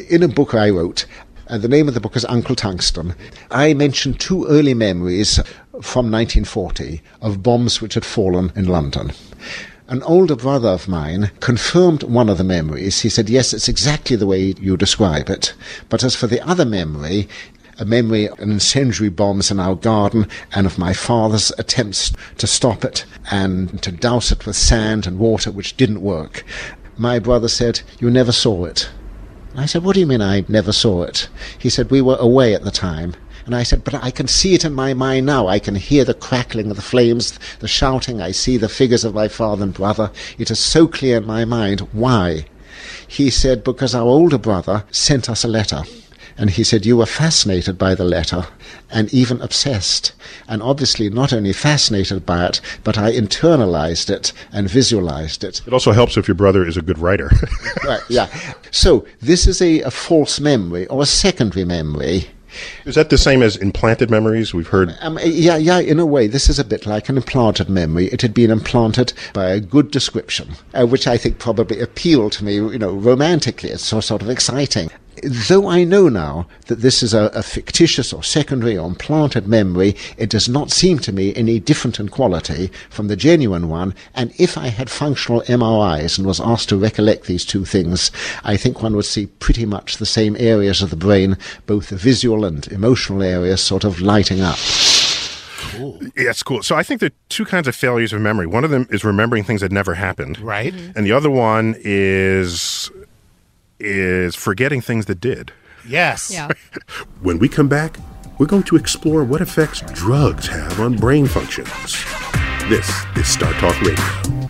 [0.10, 1.06] In a book I wrote,
[1.49, 3.13] uh, the name of the book is Uncle Tungsten.
[3.51, 5.36] I mentioned two early memories
[5.82, 9.12] from 1940 of bombs which had fallen in London.
[9.89, 13.01] An older brother of mine confirmed one of the memories.
[13.01, 15.53] He said, Yes, it's exactly the way you describe it.
[15.89, 17.27] But as for the other memory,
[17.84, 22.86] a memory of incendiary bombs in our garden and of my father's attempts to stop
[22.86, 26.46] it and to douse it with sand and water, which didn't work.
[26.98, 28.89] My brother said, You never saw it.
[29.58, 31.28] I said, What do you mean I never saw it?
[31.60, 33.15] He said, We were away at the time.
[33.46, 35.48] And I said, But I can see it in my mind now.
[35.48, 38.22] I can hear the crackling of the flames, the shouting.
[38.22, 40.10] I see the figures of my father and brother.
[40.38, 41.82] It is so clear in my mind.
[41.91, 42.46] Why?
[43.06, 45.84] He said, Because our older brother sent us a letter.
[46.38, 48.48] And he said, You were fascinated by the letter
[48.89, 50.13] and even obsessed.
[50.48, 55.62] And obviously, not only fascinated by it, but I internalized it and visualized it.
[55.65, 57.32] It also helps if your brother is a good writer.
[57.84, 58.28] right, yeah.
[58.72, 62.28] So, this is a, a false memory or a secondary memory.
[62.86, 64.54] Is that the same as implanted memories?
[64.54, 64.96] We've heard.
[65.02, 68.08] Um, yeah, yeah, in a way, this is a bit like an implanted memory.
[68.08, 72.46] It had been implanted by a good description, uh, which I think probably appealed to
[72.46, 73.69] me, you know, romantically.
[73.69, 74.89] It's so sort of exciting.
[75.21, 79.95] Though I know now that this is a, a, fictitious or secondary or implanted memory,
[80.17, 83.93] it does not seem to me any different in quality from the genuine one.
[84.15, 88.12] And if I had functional MRIs and was asked to recollect these two things,
[88.43, 91.95] I think one would see pretty much the same areas of the brain, both the
[91.95, 94.58] visual and emotional areas, sort of lighting up.
[95.78, 95.99] Cool.
[96.15, 96.62] Yeah, it's cool.
[96.62, 98.47] So I think there are two kinds of failures of memory.
[98.47, 100.39] One of them is remembering things that never happened.
[100.39, 100.73] Right.
[100.73, 100.97] Mm-hmm.
[100.97, 102.91] And the other one is
[103.84, 105.52] is forgetting things that did.
[105.88, 106.32] Yes.
[106.32, 106.50] Yeah.
[107.22, 107.98] when we come back,
[108.38, 112.04] we're going to explore what effects drugs have on brain functions.
[112.69, 114.42] This is Star Talk Radio.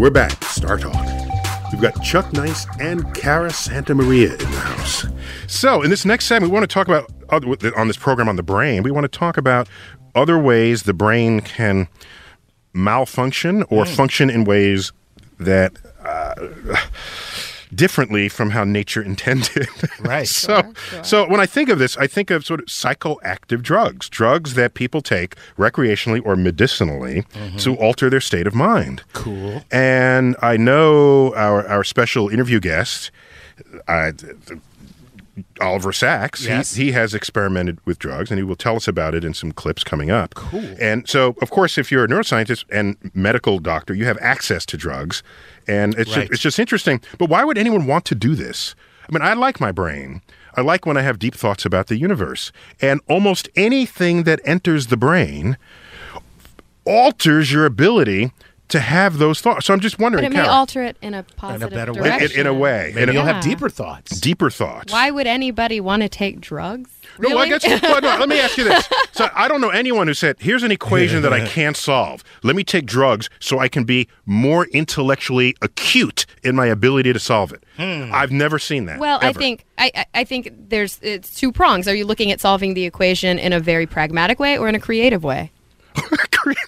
[0.00, 0.94] We're back, Star Talk.
[1.70, 5.04] We've got Chuck Nice and Cara Santa Maria in the house.
[5.46, 7.12] So, in this next segment, we want to talk about,
[7.76, 9.68] on this program on the brain, we want to talk about
[10.14, 11.86] other ways the brain can
[12.72, 13.94] malfunction or mm.
[13.94, 14.90] function in ways
[15.38, 15.74] that.
[16.02, 16.34] Uh,
[17.74, 19.68] differently from how nature intended.
[20.00, 20.26] Right.
[20.26, 21.04] so, sure, sure.
[21.04, 24.74] so when I think of this, I think of sort of psychoactive drugs, drugs that
[24.74, 27.56] people take recreationally or medicinally mm-hmm.
[27.58, 29.02] to alter their state of mind.
[29.12, 29.62] Cool.
[29.70, 33.10] And I know our our special interview guest.
[33.86, 34.12] Uh,
[35.60, 36.44] Oliver Sacks.
[36.44, 36.74] Yes.
[36.74, 39.52] He, he, has experimented with drugs, and he will tell us about it in some
[39.52, 40.34] clips coming up.
[40.34, 40.74] Cool.
[40.80, 44.76] And so, of course, if you're a neuroscientist and medical doctor, you have access to
[44.76, 45.22] drugs,
[45.70, 46.22] and it's right.
[46.22, 47.00] just, it's just interesting.
[47.18, 48.74] But why would anyone want to do this?
[49.08, 50.22] I mean, I like my brain.
[50.56, 54.88] I like when I have deep thoughts about the universe, and almost anything that enters
[54.88, 55.56] the brain
[56.84, 58.32] alters your ability
[58.70, 59.66] to have those thoughts.
[59.66, 60.24] So I'm just wondering.
[60.24, 62.18] But it may Cara, alter it in a positive in a better way.
[62.24, 62.92] In, in, a way.
[62.94, 64.18] Maybe in you'll a, have deeper thoughts.
[64.18, 64.92] Deeper thoughts.
[64.92, 66.90] Why would anybody want to take drugs?
[67.18, 67.32] Really?
[67.32, 68.88] No, well, I guess, well, no, let me ask you this.
[69.12, 72.24] So I don't know anyone who said, "Here's an equation that I can't solve.
[72.42, 77.18] Let me take drugs so I can be more intellectually acute in my ability to
[77.18, 78.10] solve it." Hmm.
[78.14, 78.98] I've never seen that.
[78.98, 79.26] Well, ever.
[79.26, 81.86] I think I, I think there's it's two prongs.
[81.86, 84.80] Are you looking at solving the equation in a very pragmatic way or in a
[84.80, 85.50] creative way?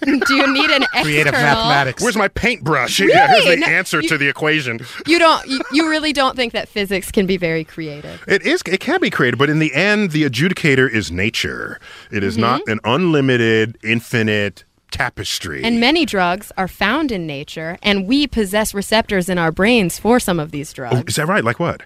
[0.03, 2.03] Do you need an creative external- mathematics?
[2.03, 2.99] Where's my paintbrush?
[3.03, 3.13] Really?
[3.13, 4.79] Yeah, here's the No, answer you- to the equation.
[5.07, 5.45] You don't.
[5.47, 8.23] You, you really don't think that physics can be very creative?
[8.27, 8.61] It is.
[8.67, 11.79] It can be creative, but in the end, the adjudicator is nature.
[12.11, 12.41] It is Mm-hmm.
[12.41, 15.63] not an unlimited, infinite tapestry.
[15.63, 20.19] And many drugs are found in nature, and we possess receptors in our brains for
[20.19, 20.95] some of these drugs.
[20.97, 21.43] oh, is that right?
[21.43, 21.81] Like what?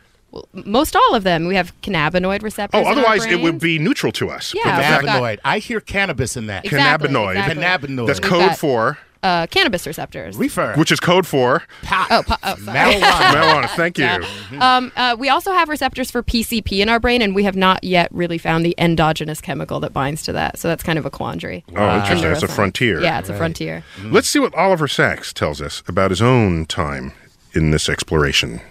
[0.53, 1.47] Well, most all of them.
[1.47, 2.77] We have cannabinoid receptors.
[2.79, 4.53] Oh, in our otherwise it would be neutral to us.
[4.55, 5.39] Yeah, But the we've fact- got- Cannabinoid.
[5.45, 6.65] I hear cannabis in that.
[6.65, 7.31] Exactly, cannabinoid.
[7.49, 7.63] exactly.
[7.95, 8.07] Cannabinoid.
[8.07, 10.37] That's code got- for, uh, cannabis receptors.
[10.37, 10.73] Reefer.
[10.75, 12.07] which is code for Pot.
[12.11, 12.77] Oh, po- oh, sorry.
[12.77, 13.01] Marijuana.
[13.63, 13.69] marijuana.
[13.71, 14.03] Thank you.
[14.05, 14.77] Yeah.
[14.77, 17.83] Um, uh, we also have receptors for PCP in our brain, and we have not
[17.83, 20.59] yet really found the endogenous chemical that binds to that.
[20.59, 21.63] So that's kind of a quandary.
[21.75, 22.27] Oh, interesting.
[22.27, 23.01] in That's a frontier.
[23.01, 23.83] Yeah, it's a frontier.
[24.03, 27.11] Let's see what Oliver Sacks tells us about his own time
[27.53, 28.61] in this exploration.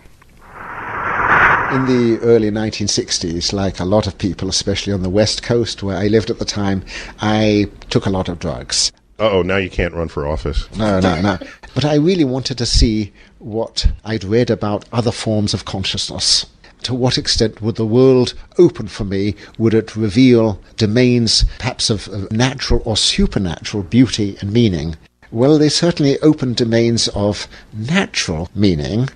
[1.72, 5.96] In the early 1960s, like a lot of people, especially on the West Coast where
[5.96, 6.85] I lived at the time,
[7.20, 8.92] I took a lot of drugs.
[9.18, 10.68] Uh oh, now you can't run for office.
[10.76, 11.38] No, no, no.
[11.74, 16.46] But I really wanted to see what I'd read about other forms of consciousness.
[16.83, 19.35] To what extent would the world open for me?
[19.59, 24.96] Would it reveal domains perhaps of, of natural or supernatural beauty and meaning?
[25.33, 29.09] Well, they certainly opened domains of natural meaning,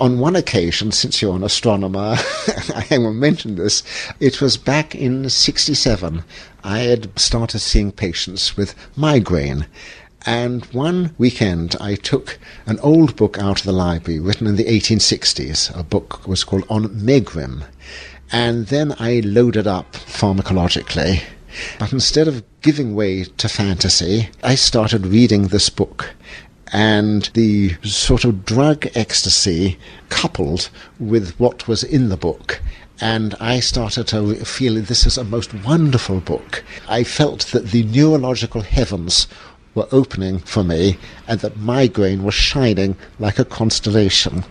[0.00, 2.14] On one occasion, since you're an astronomer,
[2.90, 3.82] I will mention this,
[4.20, 6.22] it was back in 67.
[6.62, 9.66] I had started seeing patients with migraine.
[10.24, 14.66] And one weekend, I took an old book out of the library written in the
[14.66, 15.76] 1860s.
[15.76, 17.64] A book was called On Megrim.
[18.30, 21.22] And then I loaded up pharmacologically.
[21.80, 26.14] But instead of giving way to fantasy, I started reading this book
[26.72, 32.60] and the sort of drug ecstasy coupled with what was in the book.
[33.00, 36.64] And I started to feel this is a most wonderful book.
[36.88, 39.28] I felt that the neurological heavens
[39.74, 40.98] were opening for me
[41.28, 44.44] and that migraine was shining like a constellation.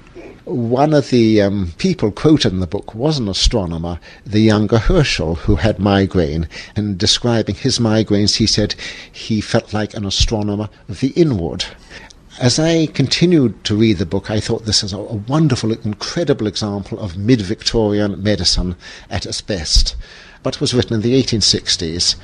[0.46, 5.36] One of the um, people quoted in the book was an astronomer, the younger Herschel,
[5.36, 6.48] who had migraine.
[6.74, 8.74] And describing his migraines, he said
[9.12, 11.66] he felt like an astronomer of the inward.
[12.40, 17.00] As I continued to read the book, I thought this is a, wonderful, incredible example
[17.00, 18.76] of mid Victorian medicine
[19.10, 19.96] at its best.
[20.44, 22.16] But was written in the 1860s,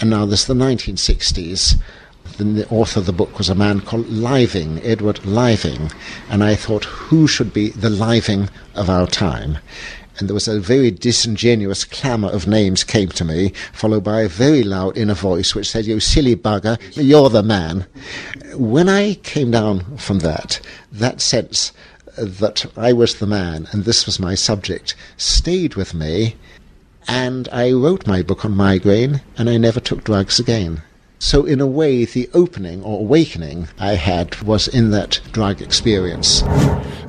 [0.00, 1.76] and now there's the 1960s.
[2.36, 5.90] The author of the book was a man called Liveing, Edward Liveing,
[6.28, 9.56] and I thought, who should be the Liveing of our time?
[10.18, 14.28] And there was a very disingenuous clamour of names came to me, followed by a
[14.28, 17.86] very loud inner voice which said, You silly bugger, you're the man.
[18.54, 20.60] When I came down from that,
[20.92, 21.72] that sense
[22.16, 26.36] that I was the man and this was my subject stayed with me,
[27.08, 30.82] and I wrote my book on migraine, and I never took drugs again.
[31.24, 36.42] So, in a way, the opening or awakening I had was in that drug experience.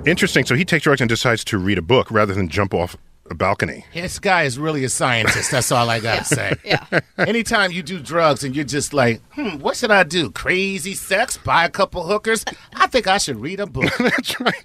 [0.05, 0.45] Interesting.
[0.45, 2.95] So he takes drugs and decides to read a book rather than jump off
[3.29, 3.83] a balcony.
[3.93, 5.51] This guy is really a scientist.
[5.51, 6.53] That's all I got to say.
[6.63, 7.01] Yeah.
[7.17, 10.31] Anytime you do drugs and you're just like, hmm, what should I do?
[10.31, 11.35] Crazy sex?
[11.35, 12.45] Buy a couple hookers?
[12.73, 13.91] I think I should read a book.
[13.99, 14.63] that's right.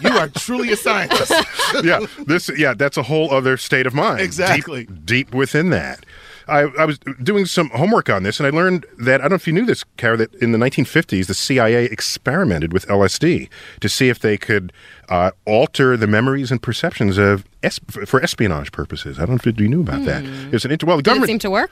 [0.00, 1.32] You are truly a scientist.
[1.84, 2.04] yeah.
[2.26, 2.50] This.
[2.58, 2.74] Yeah.
[2.74, 4.20] That's a whole other state of mind.
[4.20, 4.86] Exactly.
[4.86, 6.04] Deep, deep within that.
[6.50, 9.36] I, I, was doing some homework on this, and I learned that I don't know
[9.36, 13.48] if you knew this, Cara, that in the 1950s, the CIA experimented with LSD
[13.80, 14.72] to see if they could
[15.08, 19.18] uh, alter the memories and perceptions of es- for espionage purposes.
[19.18, 20.24] I don't know if you knew about that.
[20.52, 21.70] It's an inter- well, the Did it government seem to work?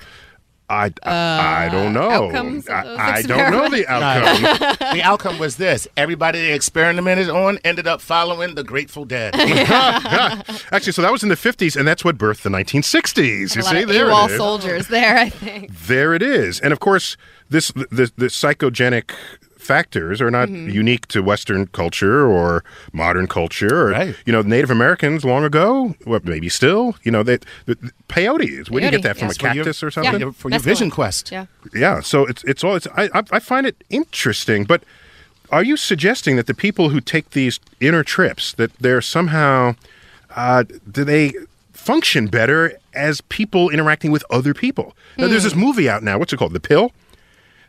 [0.71, 2.31] I, I, I don't uh, know.
[2.69, 4.63] I, I don't know the experiments?
[4.63, 4.77] outcome.
[4.97, 9.35] the outcome was this everybody they experimented on ended up following the Grateful Dead.
[10.71, 13.57] Actually, so that was in the 50s, and that's what birthed the 1960s.
[13.57, 14.37] You a lot see, of there AWOL it is.
[14.37, 15.77] soldiers there, I think.
[15.87, 16.61] There it is.
[16.61, 17.17] And of course,
[17.49, 19.13] this the, the psychogenic
[19.73, 20.71] factors are not Mm-hmm.
[20.83, 23.75] unique to Western culture or modern culture.
[23.89, 24.15] Or, Right.
[24.27, 28.71] You know, Native Americans long ago, well, maybe still, you know, they, the, the peyote.
[28.71, 29.29] Where do you get Peyote, that from?
[29.29, 29.31] yeah.
[29.31, 30.21] A For your- cactus or something?
[30.21, 30.95] your, for your That's vision cool.
[31.05, 31.31] quest.
[31.31, 31.47] Yeah.
[31.75, 32.01] Yeah.
[32.01, 32.75] So it's it's all.
[32.79, 34.83] It's I I- I find it interesting, but.
[35.51, 39.77] Are you suggesting that the people who take these inner trips that they're somehow
[40.37, 41.33] uh, do they
[41.73, 42.61] function better
[42.93, 44.95] as people interacting with other people?
[45.17, 46.19] Now, there's this movie out now.
[46.19, 46.53] What's it called?
[46.53, 46.93] The Pill.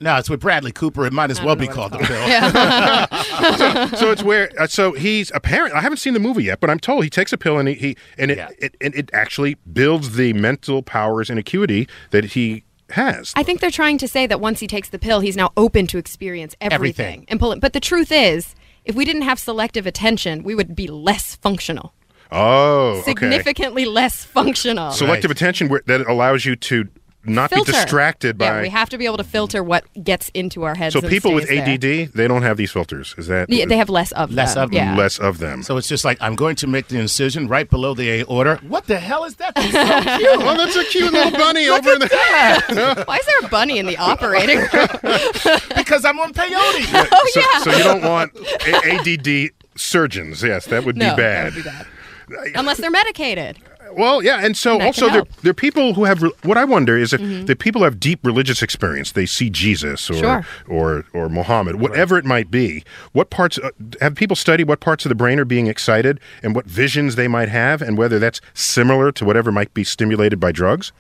[0.02, 1.06] No, it's with Bradley Cooper.
[1.06, 3.97] It might as well be called The Pill.
[3.97, 5.74] so it's where uh, so he's apparent.
[5.76, 7.76] I haven't seen the movie yet, but I'm told he takes a pill and he,
[7.76, 8.50] he and it, Yeah.
[8.60, 13.34] it and it actually builds the mental powers and acuity that he has.
[13.36, 15.86] I think they're trying to say that once he takes the pill, he's now open
[15.88, 17.26] to experience everything, Everything.
[17.30, 17.60] and pull it.
[17.60, 21.93] But the truth is, if we didn't have selective attention, we would be less functional,
[22.32, 23.02] oh, okay.
[23.04, 24.91] significantly less functional.
[24.91, 25.38] Selective Right.
[25.38, 26.88] attention where, that allows you to
[27.24, 27.72] not filter.
[27.72, 28.45] be distracted by.
[28.45, 30.93] Yeah, we have to be able to filter what gets into our heads.
[30.93, 32.03] so and people with stays there.
[32.05, 33.13] ADD, they don't have these filters.
[33.17, 34.63] Is that Yeah, they have less of Less them.
[34.63, 34.78] of them.
[34.88, 34.95] yeah.
[34.95, 35.61] less of them?
[35.63, 38.59] So it's just like, I'm going to make the incision right below the aorta.
[38.67, 39.53] What the hell is that?
[39.55, 42.07] That's so oh, that's a cute little bunny over there.
[42.07, 43.03] the.
[43.07, 44.67] Why is there a bunny in the operating room?
[45.76, 47.09] because I'm on peyote.
[47.11, 47.59] oh so, yeah.
[47.63, 50.41] so you don't want a- ADD surgeons.
[50.41, 51.53] Yes, that would no, be bad.
[51.53, 52.55] That would be bad.
[52.55, 53.57] Unless they're medicated.
[53.97, 55.41] Well, yeah, and so that also can there help.
[55.41, 56.21] there are people who have.
[56.43, 59.11] What I wonder is if the people have deep religious experience.
[59.13, 60.45] They see Jesus or Sure.
[60.67, 62.83] or or Muhammad, whatever it might be.
[63.13, 63.71] What parts uh,
[64.01, 64.67] have people studied?
[64.67, 67.97] What parts of the brain are being excited, and what visions they might have, and
[67.97, 70.91] whether that's similar to whatever might be stimulated by drugs,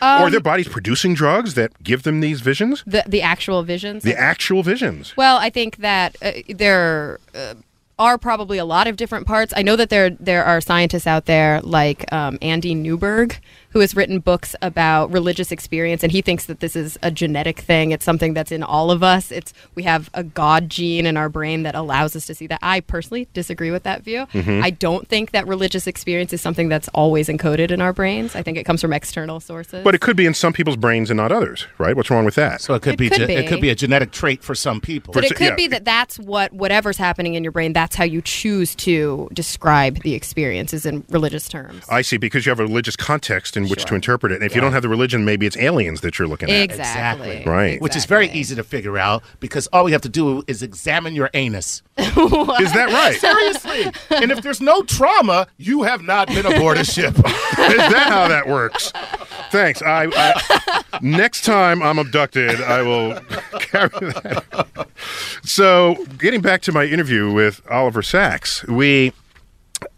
[0.00, 4.02] or Um, their bodies producing drugs that give them these visions, The the actual visions.
[4.02, 5.14] the actual visions.
[5.16, 7.54] Well, I think that uh, there uh,
[8.02, 9.54] are probably a lot of different parts.
[9.56, 13.38] I know that there there are scientists out there like um, Andy Newberg,
[13.72, 17.58] who has written books about religious experience, and he thinks that this is a genetic
[17.60, 17.90] thing.
[17.90, 19.30] It's something that's in all of us.
[19.32, 22.58] It's we have a God gene in our brain that allows us to see that.
[22.62, 24.26] I personally disagree with that view.
[24.32, 24.62] Mhm.
[24.62, 28.36] I don't think that religious experience is something that's always encoded in our brains.
[28.36, 29.82] I think it comes from external sources.
[29.84, 31.96] But it could be in some people's brains and not others, right?
[31.96, 32.60] What's wrong with that?
[32.60, 34.80] So it could It be could ge- it could be a genetic trait for some
[34.80, 35.12] people.
[35.12, 37.72] But it could be that that's what whatever's happening in your brain.
[37.72, 41.84] That's how you choose to describe the experiences in religious terms.
[41.88, 44.36] I see, because you have a religious context in which to interpret it.
[44.36, 46.62] And if you don't have the religion, maybe it's aliens that you're looking at.
[46.62, 47.42] Exactly.
[47.44, 47.80] Right.
[47.80, 51.14] Which is very easy to figure out because all we have to do is examine
[51.14, 51.82] your anus.
[51.98, 53.20] Is that right?
[53.20, 53.92] Seriously.
[54.10, 57.14] and if there's no trauma, you have not been aboard a ship.
[57.18, 58.92] is that how that works?
[59.50, 59.82] Thanks.
[59.82, 63.20] I, I next time I'm abducted, I will
[63.60, 64.88] carry that.
[65.44, 69.12] So, getting back to my interview with Oliver Sacks, we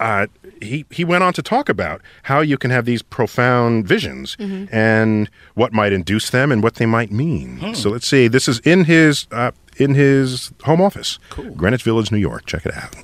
[0.01, 0.27] uh,
[0.61, 4.69] he he went on to talk about how you can have these profound visions Mhm.
[4.73, 7.59] and what might induce them and what they might mean.
[7.59, 7.75] Hmm.
[7.75, 8.29] So let's see.
[8.29, 11.19] This is in his uh, in his home office,
[11.57, 12.47] Greenwich Village, New York.
[12.47, 12.95] Check it out.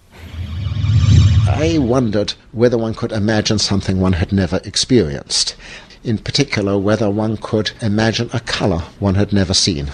[1.49, 5.57] I wondered whether one could imagine something one had never experienced.
[6.05, 9.89] In particular, whether one could imagine a color one had never seen.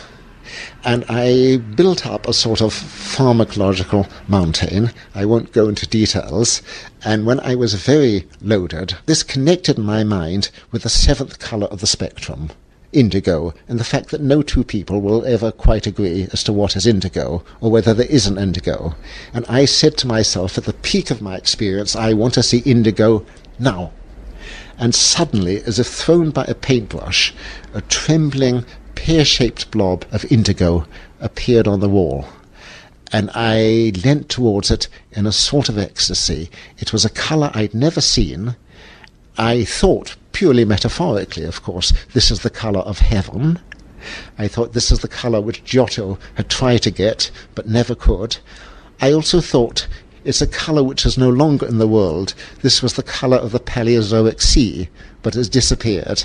[0.84, 4.90] And I built up a sort of pharmacological mountain.
[5.14, 6.62] I won't go into details.
[7.04, 11.80] And when I was very loaded, this connected my mind with the seventh color of
[11.80, 12.50] the spectrum,
[12.92, 16.76] indigo, and the fact that no two people will ever quite agree as to what
[16.76, 18.94] is indigo or whether there is an indigo.
[19.34, 22.58] And I said to myself, at the peak of my experience, I want to see
[22.58, 23.26] indigo
[23.58, 23.92] now.
[24.78, 27.32] And suddenly, as if thrown by a paintbrush,
[27.72, 28.64] a trembling,
[28.96, 30.84] pear shaped blob of indigo
[31.20, 32.26] appeared on the wall.
[33.12, 36.50] And I leant towards it in a sort of ecstasy.
[36.78, 38.56] It was a colour I'd never seen.
[39.38, 43.60] I thought, purely metaphorically, of course, this is the colour of heaven.
[44.38, 48.38] I thought this is the colour which Giotto had tried to get, but never could.
[49.00, 49.86] I also thought
[50.24, 52.34] it's a colour which is no longer in the world.
[52.62, 54.88] This was the colour of the Paleozoic sea,
[55.22, 56.24] but has disappeared.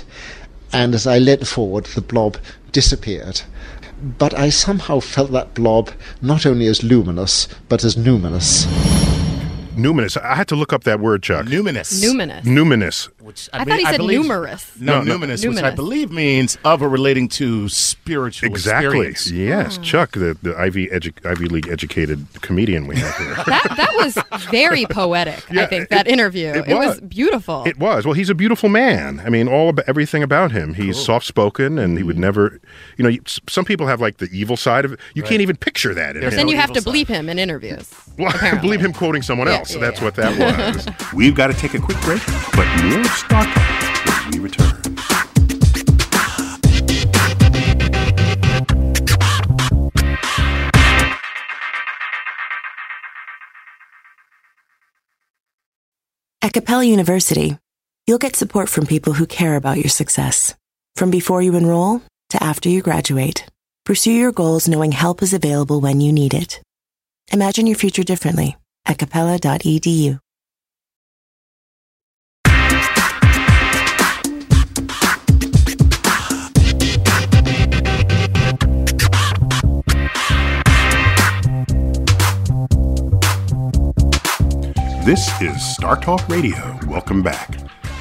[0.72, 2.38] And as I leant forward, the blob
[2.72, 3.42] disappeared.
[4.18, 8.66] But I somehow felt that blob not only as luminous, but as numinous.
[9.76, 10.20] Numinous.
[10.20, 11.46] I had to look up that word, Chuck.
[11.46, 12.02] Numinous.
[12.02, 12.42] Numinous.
[12.42, 13.08] Numinous.
[13.20, 14.70] Which I thought he said believe- numerous.
[14.78, 15.26] No, No, no.
[15.26, 19.06] numinous, which I believe means of or relating to spiritual Exactly.
[19.06, 19.30] experience.
[19.30, 19.82] Yes, ah.
[19.82, 23.34] Chuck, the, the Ivy edu- Ivy League educated comedian we have here.
[23.46, 24.18] that that was
[24.50, 25.50] very poetic.
[25.50, 26.48] I think that interview.
[26.48, 27.00] it It, was was.
[27.00, 27.64] beautiful.
[27.66, 28.04] It was.
[28.04, 29.20] Well, he's a beautiful man.
[29.24, 30.74] I mean, all about everything about him.
[30.74, 32.22] He's soft spoken, and he would mm-hmm.
[32.22, 32.60] never.
[32.98, 33.16] You know,
[33.48, 35.00] some people have like the evil side of it.
[35.14, 36.16] You can't even picture that.
[36.16, 36.36] In But him.
[36.36, 37.90] then you have to bleep him in interviews.
[38.18, 39.72] Well, I believe him quoting someone Yeah, else.
[39.72, 41.12] so yeah, that's what that was.
[41.14, 44.68] We've got to take a quick break, but more Star Talk when we return.
[56.44, 57.56] At Capella University,
[58.06, 60.54] you'll get support from people who care about your success.
[60.96, 63.46] From before you enroll to after you graduate,
[63.86, 66.60] pursue your goals knowing help is available when you need it.
[67.32, 68.56] Imagine your future differently
[68.86, 70.18] at capella.edu.
[85.04, 86.78] This is Star Talk Radio.
[86.86, 87.58] Welcome back.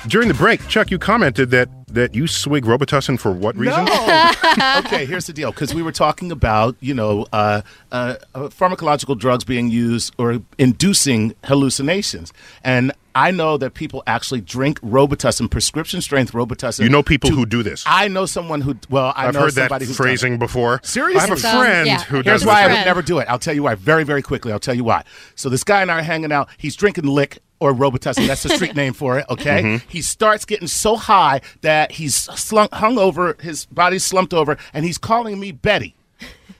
[0.07, 3.85] During the break, Chuck, you commented that that you swig Robitussin for what reason?
[3.85, 4.31] No.
[4.85, 5.51] okay, here's the deal.
[5.51, 7.61] Because we were talking about, you know, uh,
[7.91, 12.33] uh, uh, pharmacological drugs being used or inducing hallucinations.
[12.63, 16.83] And I know that people actually drink Robitussin, prescription strength Robitussin.
[16.83, 17.83] You know people to- who do this.
[17.85, 20.09] I know someone who, well, I I've know heard that somebody who's done it.
[20.09, 20.79] phrasing before.
[20.83, 21.19] Seriously?
[21.19, 23.27] I have a friend who Here's does why I would never do it.
[23.29, 23.75] I'll tell you why.
[23.75, 24.51] Very, very quickly.
[24.53, 25.03] I'll tell you why.
[25.35, 26.47] So this guy and I are hanging out.
[26.57, 28.27] He's drinking lick or Robitussin.
[28.27, 29.25] That's the street name for it.
[29.29, 29.61] Okay.
[29.61, 29.81] Mhm.
[29.87, 33.37] He starts getting so high that he's slunk, hung over.
[33.39, 35.95] His body's slumped over, and he's calling me Betty.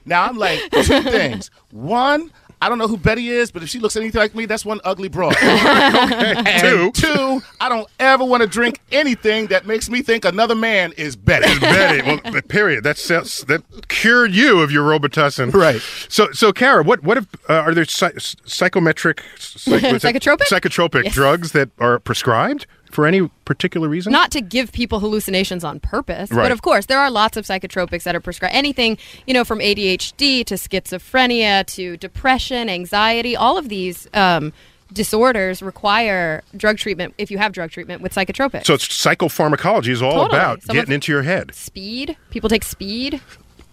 [0.06, 1.50] Now I'm like two things.
[1.70, 2.32] One.
[2.62, 4.80] I don't know who Betty is, but if she looks anything like me, that's one
[4.84, 5.34] ugly broad.
[5.42, 10.92] and two, I don't ever want to drink anything that makes me think another man
[10.96, 11.58] is Betty.
[11.58, 12.20] Betty.
[12.30, 12.84] Well, period.
[12.84, 15.52] That sounds, that cured you of your Robitussin.
[15.52, 15.80] Right.
[16.08, 20.42] So, so Cara, what what if uh, are there psy- psychometric psych- Psychotropic?
[20.42, 21.14] psychotropic Yes.
[21.14, 24.12] drugs that are prescribed for any particular reason?
[24.12, 26.44] Not to give people hallucinations on purpose, Right.
[26.44, 28.54] but of course there are lots of psychotropics that are prescribed.
[28.54, 34.52] Anything, you know, from ADHD to schizophrenia to depression, anxiety, all of these um,
[34.92, 38.66] disorders require drug treatment if you have drug treatment with psychotropics.
[38.66, 40.38] So it's psychopharmacology is all Totally.
[40.38, 42.16] about Some getting into your head speed.
[42.30, 43.20] People take speed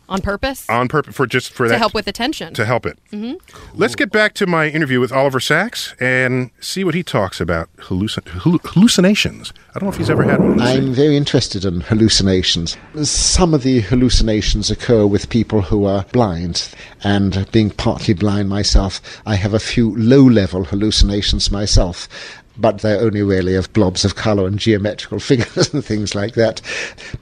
[0.10, 2.54] on purpose on purpose for just for that to that help with attention.
[2.56, 2.98] to help it.
[3.12, 3.78] Mm-hmm.
[3.78, 7.70] Let's get back to my interview with Oliver Sacks and see what he talks about
[7.78, 9.54] hallucin- hallu- hallucinations.
[9.76, 10.60] I don't know if he's ever had one.
[10.60, 12.76] I'm very interested in hallucinations.
[13.04, 16.70] Some of the hallucinations occur with people who are blind,
[17.04, 22.10] and being partly blind myself, I have a few low level hallucinations myself.
[22.58, 26.62] But they're only really of blobs of colour and geometrical figures and things like that.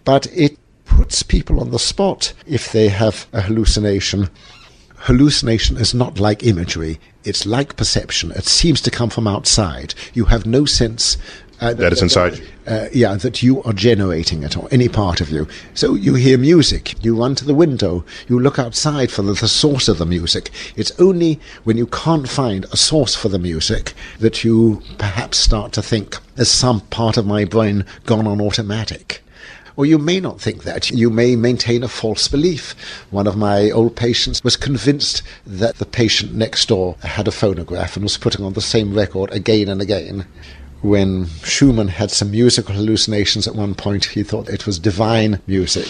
[0.04, 0.58] But it
[0.98, 4.28] puts people on the spot if they have a hallucination
[5.02, 7.00] hallucination is not like imagery.
[7.24, 8.32] It's like perception.
[8.32, 9.94] It seems to come from outside.
[10.16, 11.18] You have no sense.
[11.62, 12.46] Uh, That it's inside you.
[12.66, 15.48] Uh, yeah, that you are generating it or any part of you.
[15.76, 19.48] So you hear music, you run to the window, you look outside for the, the
[19.48, 20.50] source of the music.
[20.76, 25.74] It's only when you can't find a source for the music that you perhaps start
[25.74, 29.22] to think, there's some part of my brain gone on automatic.
[29.78, 30.90] Or you may not think that.
[30.90, 32.76] You may maintain a false belief.
[33.12, 37.96] One of my old patients was convinced that the patient next door had a phonograph
[37.96, 40.26] and was putting on the same record again and again.
[40.82, 45.88] When Schumann had some musical hallucinations at one point, he thought it was divine music.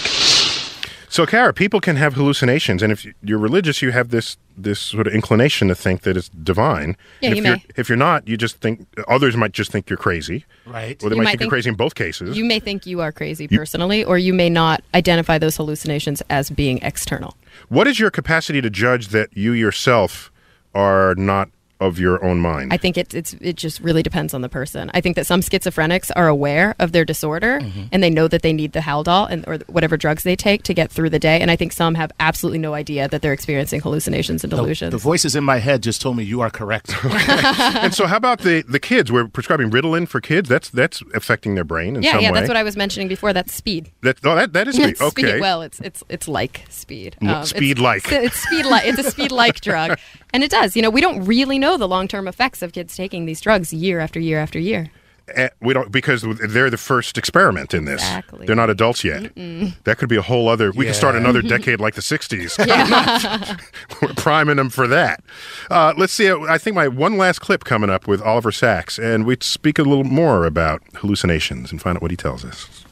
[1.17, 5.07] So, Cara, people can have hallucinations, and if you're religious, you have this this sort
[5.07, 6.95] of inclination to think that it's divine.
[7.21, 7.63] Yeah, and you if you're may.
[7.75, 11.03] if you're not, you just think others might just think you're crazy, Right.
[11.03, 12.37] Or they You might, might think, think- you're crazy in both cases.
[12.37, 16.51] You may think you are crazy personally, or you may not identify those hallucinations as
[16.51, 17.35] being external.
[17.69, 20.31] what is your capacity to judge that you yourself
[20.75, 21.49] are not
[21.79, 22.73] of your own mind?
[22.73, 24.91] I think it, it's it just really depends on the person.
[24.93, 27.83] I think that some schizophrenics are aware of their disorder mm-hmm.
[27.91, 30.73] and they know that they need the Haldol and or whatever drugs they take to
[30.73, 31.39] get through the day.
[31.39, 34.91] And I think some have absolutely no idea that they're experiencing hallucinations and delusions.
[34.91, 36.95] the voices in my head just told me you are correct.
[37.03, 39.11] and so, how about the the kids?
[39.11, 40.49] We're prescribing Ritalin for kids.
[40.49, 42.39] That's that's affecting their brain in yeah, some yeah, way.
[42.39, 43.33] that's what I was mentioning before.
[43.33, 43.91] That's speed.
[44.01, 44.97] That, oh, that that is speed.
[45.07, 45.39] Speed- Okay.
[45.39, 47.17] Well, it's it's it's like speed.
[47.21, 48.11] L- um, it's- speed like.
[48.11, 48.85] It's, it's speed like.
[48.85, 49.97] It's a speed like drug,
[50.33, 50.75] and it does.
[50.75, 53.73] You know, we don't really know the long term effects of kids taking these drugs
[53.73, 54.91] year after year after year.
[55.35, 58.01] Eh, we don't because they're the first experiment in this.
[58.01, 58.45] Exactly.
[58.45, 59.35] They're not adults yet.
[59.35, 59.75] Mm-mm.
[59.83, 60.71] That could be a whole other.
[60.71, 62.65] We could start another decade like the '60s.
[62.65, 63.57] Yeah.
[64.01, 65.21] We're priming them for that.
[65.69, 66.31] Uh, let's see.
[66.31, 69.83] I think my one last clip coming up with Oliver Sacks, and we speak a
[69.83, 72.85] little more about hallucinations and find out what he tells us.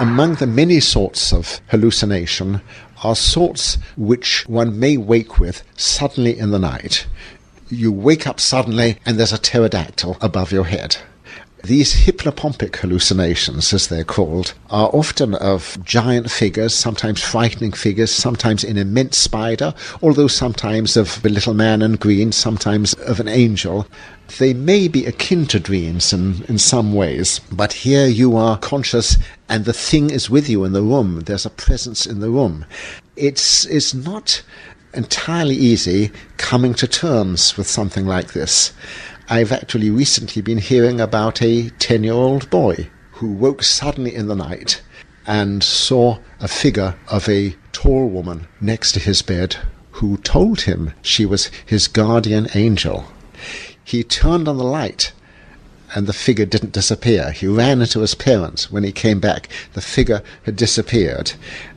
[0.00, 2.60] Among the many sorts of hallucination
[3.04, 7.06] are sorts which one may wake with suddenly in the night.
[7.68, 10.96] You wake up suddenly and there's a pterodactyl above your head.
[11.64, 18.64] These hypnopompic hallucinations, as they're called, are often of giant figures, sometimes frightening figures, sometimes
[18.64, 23.86] an immense spider, although sometimes of the little man in green, sometimes of an angel.
[24.36, 29.16] They may be akin to dreams in, in some ways, but here you are conscious
[29.48, 31.20] and the thing is with you in the room.
[31.20, 32.66] There's a presence in the room.
[33.16, 34.42] It's, it's not
[34.92, 38.72] entirely easy coming to terms with something like this.
[39.28, 44.28] I've actually recently been hearing about a 10 year old boy who woke suddenly in
[44.28, 44.82] the night
[45.26, 49.56] and saw a figure of a tall woman next to his bed
[49.92, 53.06] who told him she was his guardian angel.
[53.82, 55.12] He turned on the light
[55.94, 57.30] and the figure didn't disappear.
[57.30, 58.70] He ran into his parents.
[58.70, 61.32] When he came back, the figure had disappeared.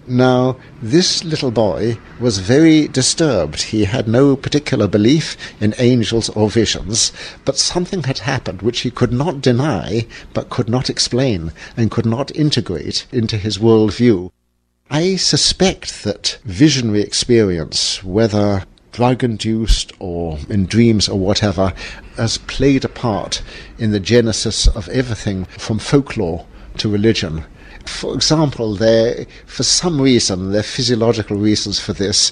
[0.07, 3.61] Now, this little boy was very disturbed.
[3.61, 7.11] He had no particular belief in angels or visions,
[7.45, 12.05] but something had happened which he could not deny, but could not explain, and could
[12.05, 14.31] not integrate into his worldview.
[14.89, 18.63] I suspect that visionary experience, whether
[18.97, 21.71] drug induced or in dreams or whatever,
[22.15, 23.43] has played a part
[23.77, 27.45] in the genesis of everything from folklore to religion.
[27.85, 32.31] For example, there, for some reason, there are physiological reasons for this.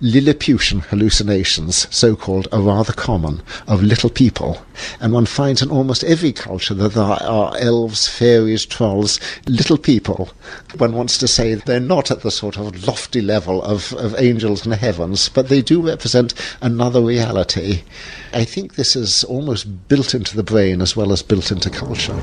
[0.00, 4.64] Lilliputian hallucinations, so called, are rather common, of little people.
[5.00, 10.30] And one finds in almost every culture that there are elves, fairies, trolls, little people.
[10.76, 14.64] One wants to say they're not at the sort of lofty level of, of angels
[14.64, 17.82] and heavens, but they do represent another reality.
[18.32, 22.16] I think this is almost built into the brain as well as built into culture.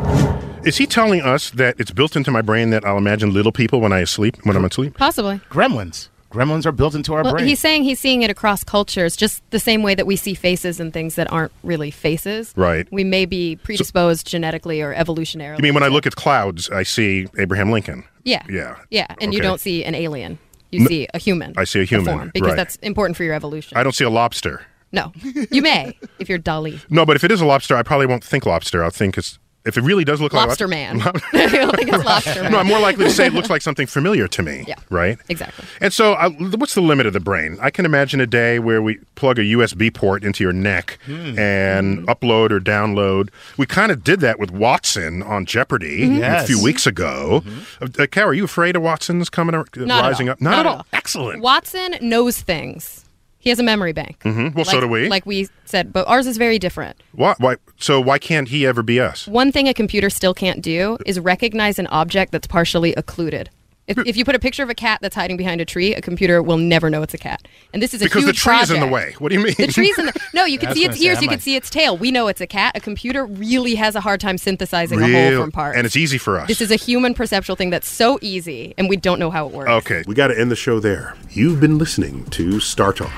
[0.63, 3.82] Is he telling us that it's built into my brain that I'll imagine little people
[3.82, 4.97] when I sleep, when I'm asleep?
[4.97, 5.41] Possibly.
[5.49, 6.07] Gremlins.
[6.36, 7.47] Gremlins are built into our well, brain.
[7.47, 10.79] he's saying he's seeing it across cultures, just the same way that we see faces
[10.79, 12.53] and things that aren't really faces.
[12.55, 12.88] Right.
[12.91, 15.57] We may be predisposed genetically or evolutionarily.
[15.57, 18.03] You mean when I look at clouds, I see Abraham Lincoln?
[18.23, 18.43] Yeah.
[18.49, 18.75] Yeah.
[18.89, 20.38] Yeah, and you don't see an alien.
[20.71, 21.53] You No, see a human.
[21.55, 22.57] I see a human, form, because right.
[22.57, 23.77] that's important for your evolution.
[23.77, 24.65] I don't see a lobster.
[24.91, 25.11] No,
[25.51, 26.81] you may if you're Dali.
[26.89, 28.83] No, but if it is a lobster, I probably won't think lobster.
[28.83, 31.01] I'll think it's if it really does look Lobster like man.
[31.34, 32.51] I don't think it's lobster man.
[32.51, 34.63] No, I'm more likely to say it looks like something familiar to me.
[34.68, 34.76] Yeah.
[34.89, 35.18] Right.
[35.30, 35.66] Exactly.
[35.82, 37.57] And so, uh, what's the limit of the brain?
[37.61, 41.38] I can imagine a day where we plug a USB port into your neck Hmm.
[41.39, 43.30] and upload or download.
[43.57, 46.22] We kind of did that with Watson on Jeopardy Mm-hmm.
[46.22, 46.43] Mhm.
[46.43, 47.43] a few weeks ago.
[47.82, 50.41] Uh, uh, Cal, are you afraid of Watson's coming ar- rising up?
[50.41, 50.76] Not, Not at at all.
[50.78, 50.86] all.
[50.93, 51.41] Excellent.
[51.41, 53.04] Watson knows things.
[53.45, 54.21] He has a memory bank.
[54.23, 55.07] hmm Well, so Like- do we.
[55.07, 56.97] Like we said, but ours is very different.
[57.13, 57.55] why, why?
[57.77, 59.27] So why can't he ever be us?
[59.27, 63.49] One thing a computer still can't do is recognize an object that's partially occluded.
[63.87, 66.01] If, if you put a picture of a cat that's hiding behind a tree, a
[66.01, 67.47] computer will never know it's a cat.
[67.71, 69.13] And this is a Because the huge tree is in the way.
[69.19, 69.53] What do you mean?
[69.59, 70.43] The tree's in the no.
[70.45, 71.21] You can see its ears.
[71.21, 71.95] You can see its tail.
[71.95, 72.75] We know it's a cat.
[72.75, 75.77] A computer really has a hard time synthesizing a whole from parts.
[75.77, 76.47] and it's easy for us.
[76.47, 79.53] This is a human perceptual thing that's so easy, and we don't know how it
[79.53, 79.69] works.
[79.69, 81.15] Okay, we got to end the show there.
[81.29, 83.11] You've been listening to Star Talk.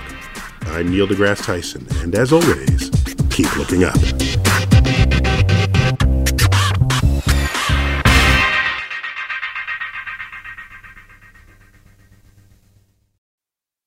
[0.69, 2.89] I'm Neil deGrasse Tyson, and as always,
[3.29, 3.97] keep looking up.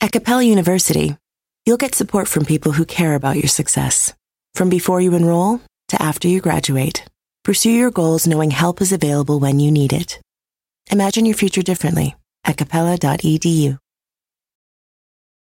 [0.00, 1.16] At Capella University,
[1.66, 4.12] you'll get support from people who care about your success.
[4.54, 7.04] From before you enroll to after you graduate,
[7.44, 10.20] pursue your goals knowing help is available when you need it.
[10.90, 13.78] Imagine your future differently at capella.edu.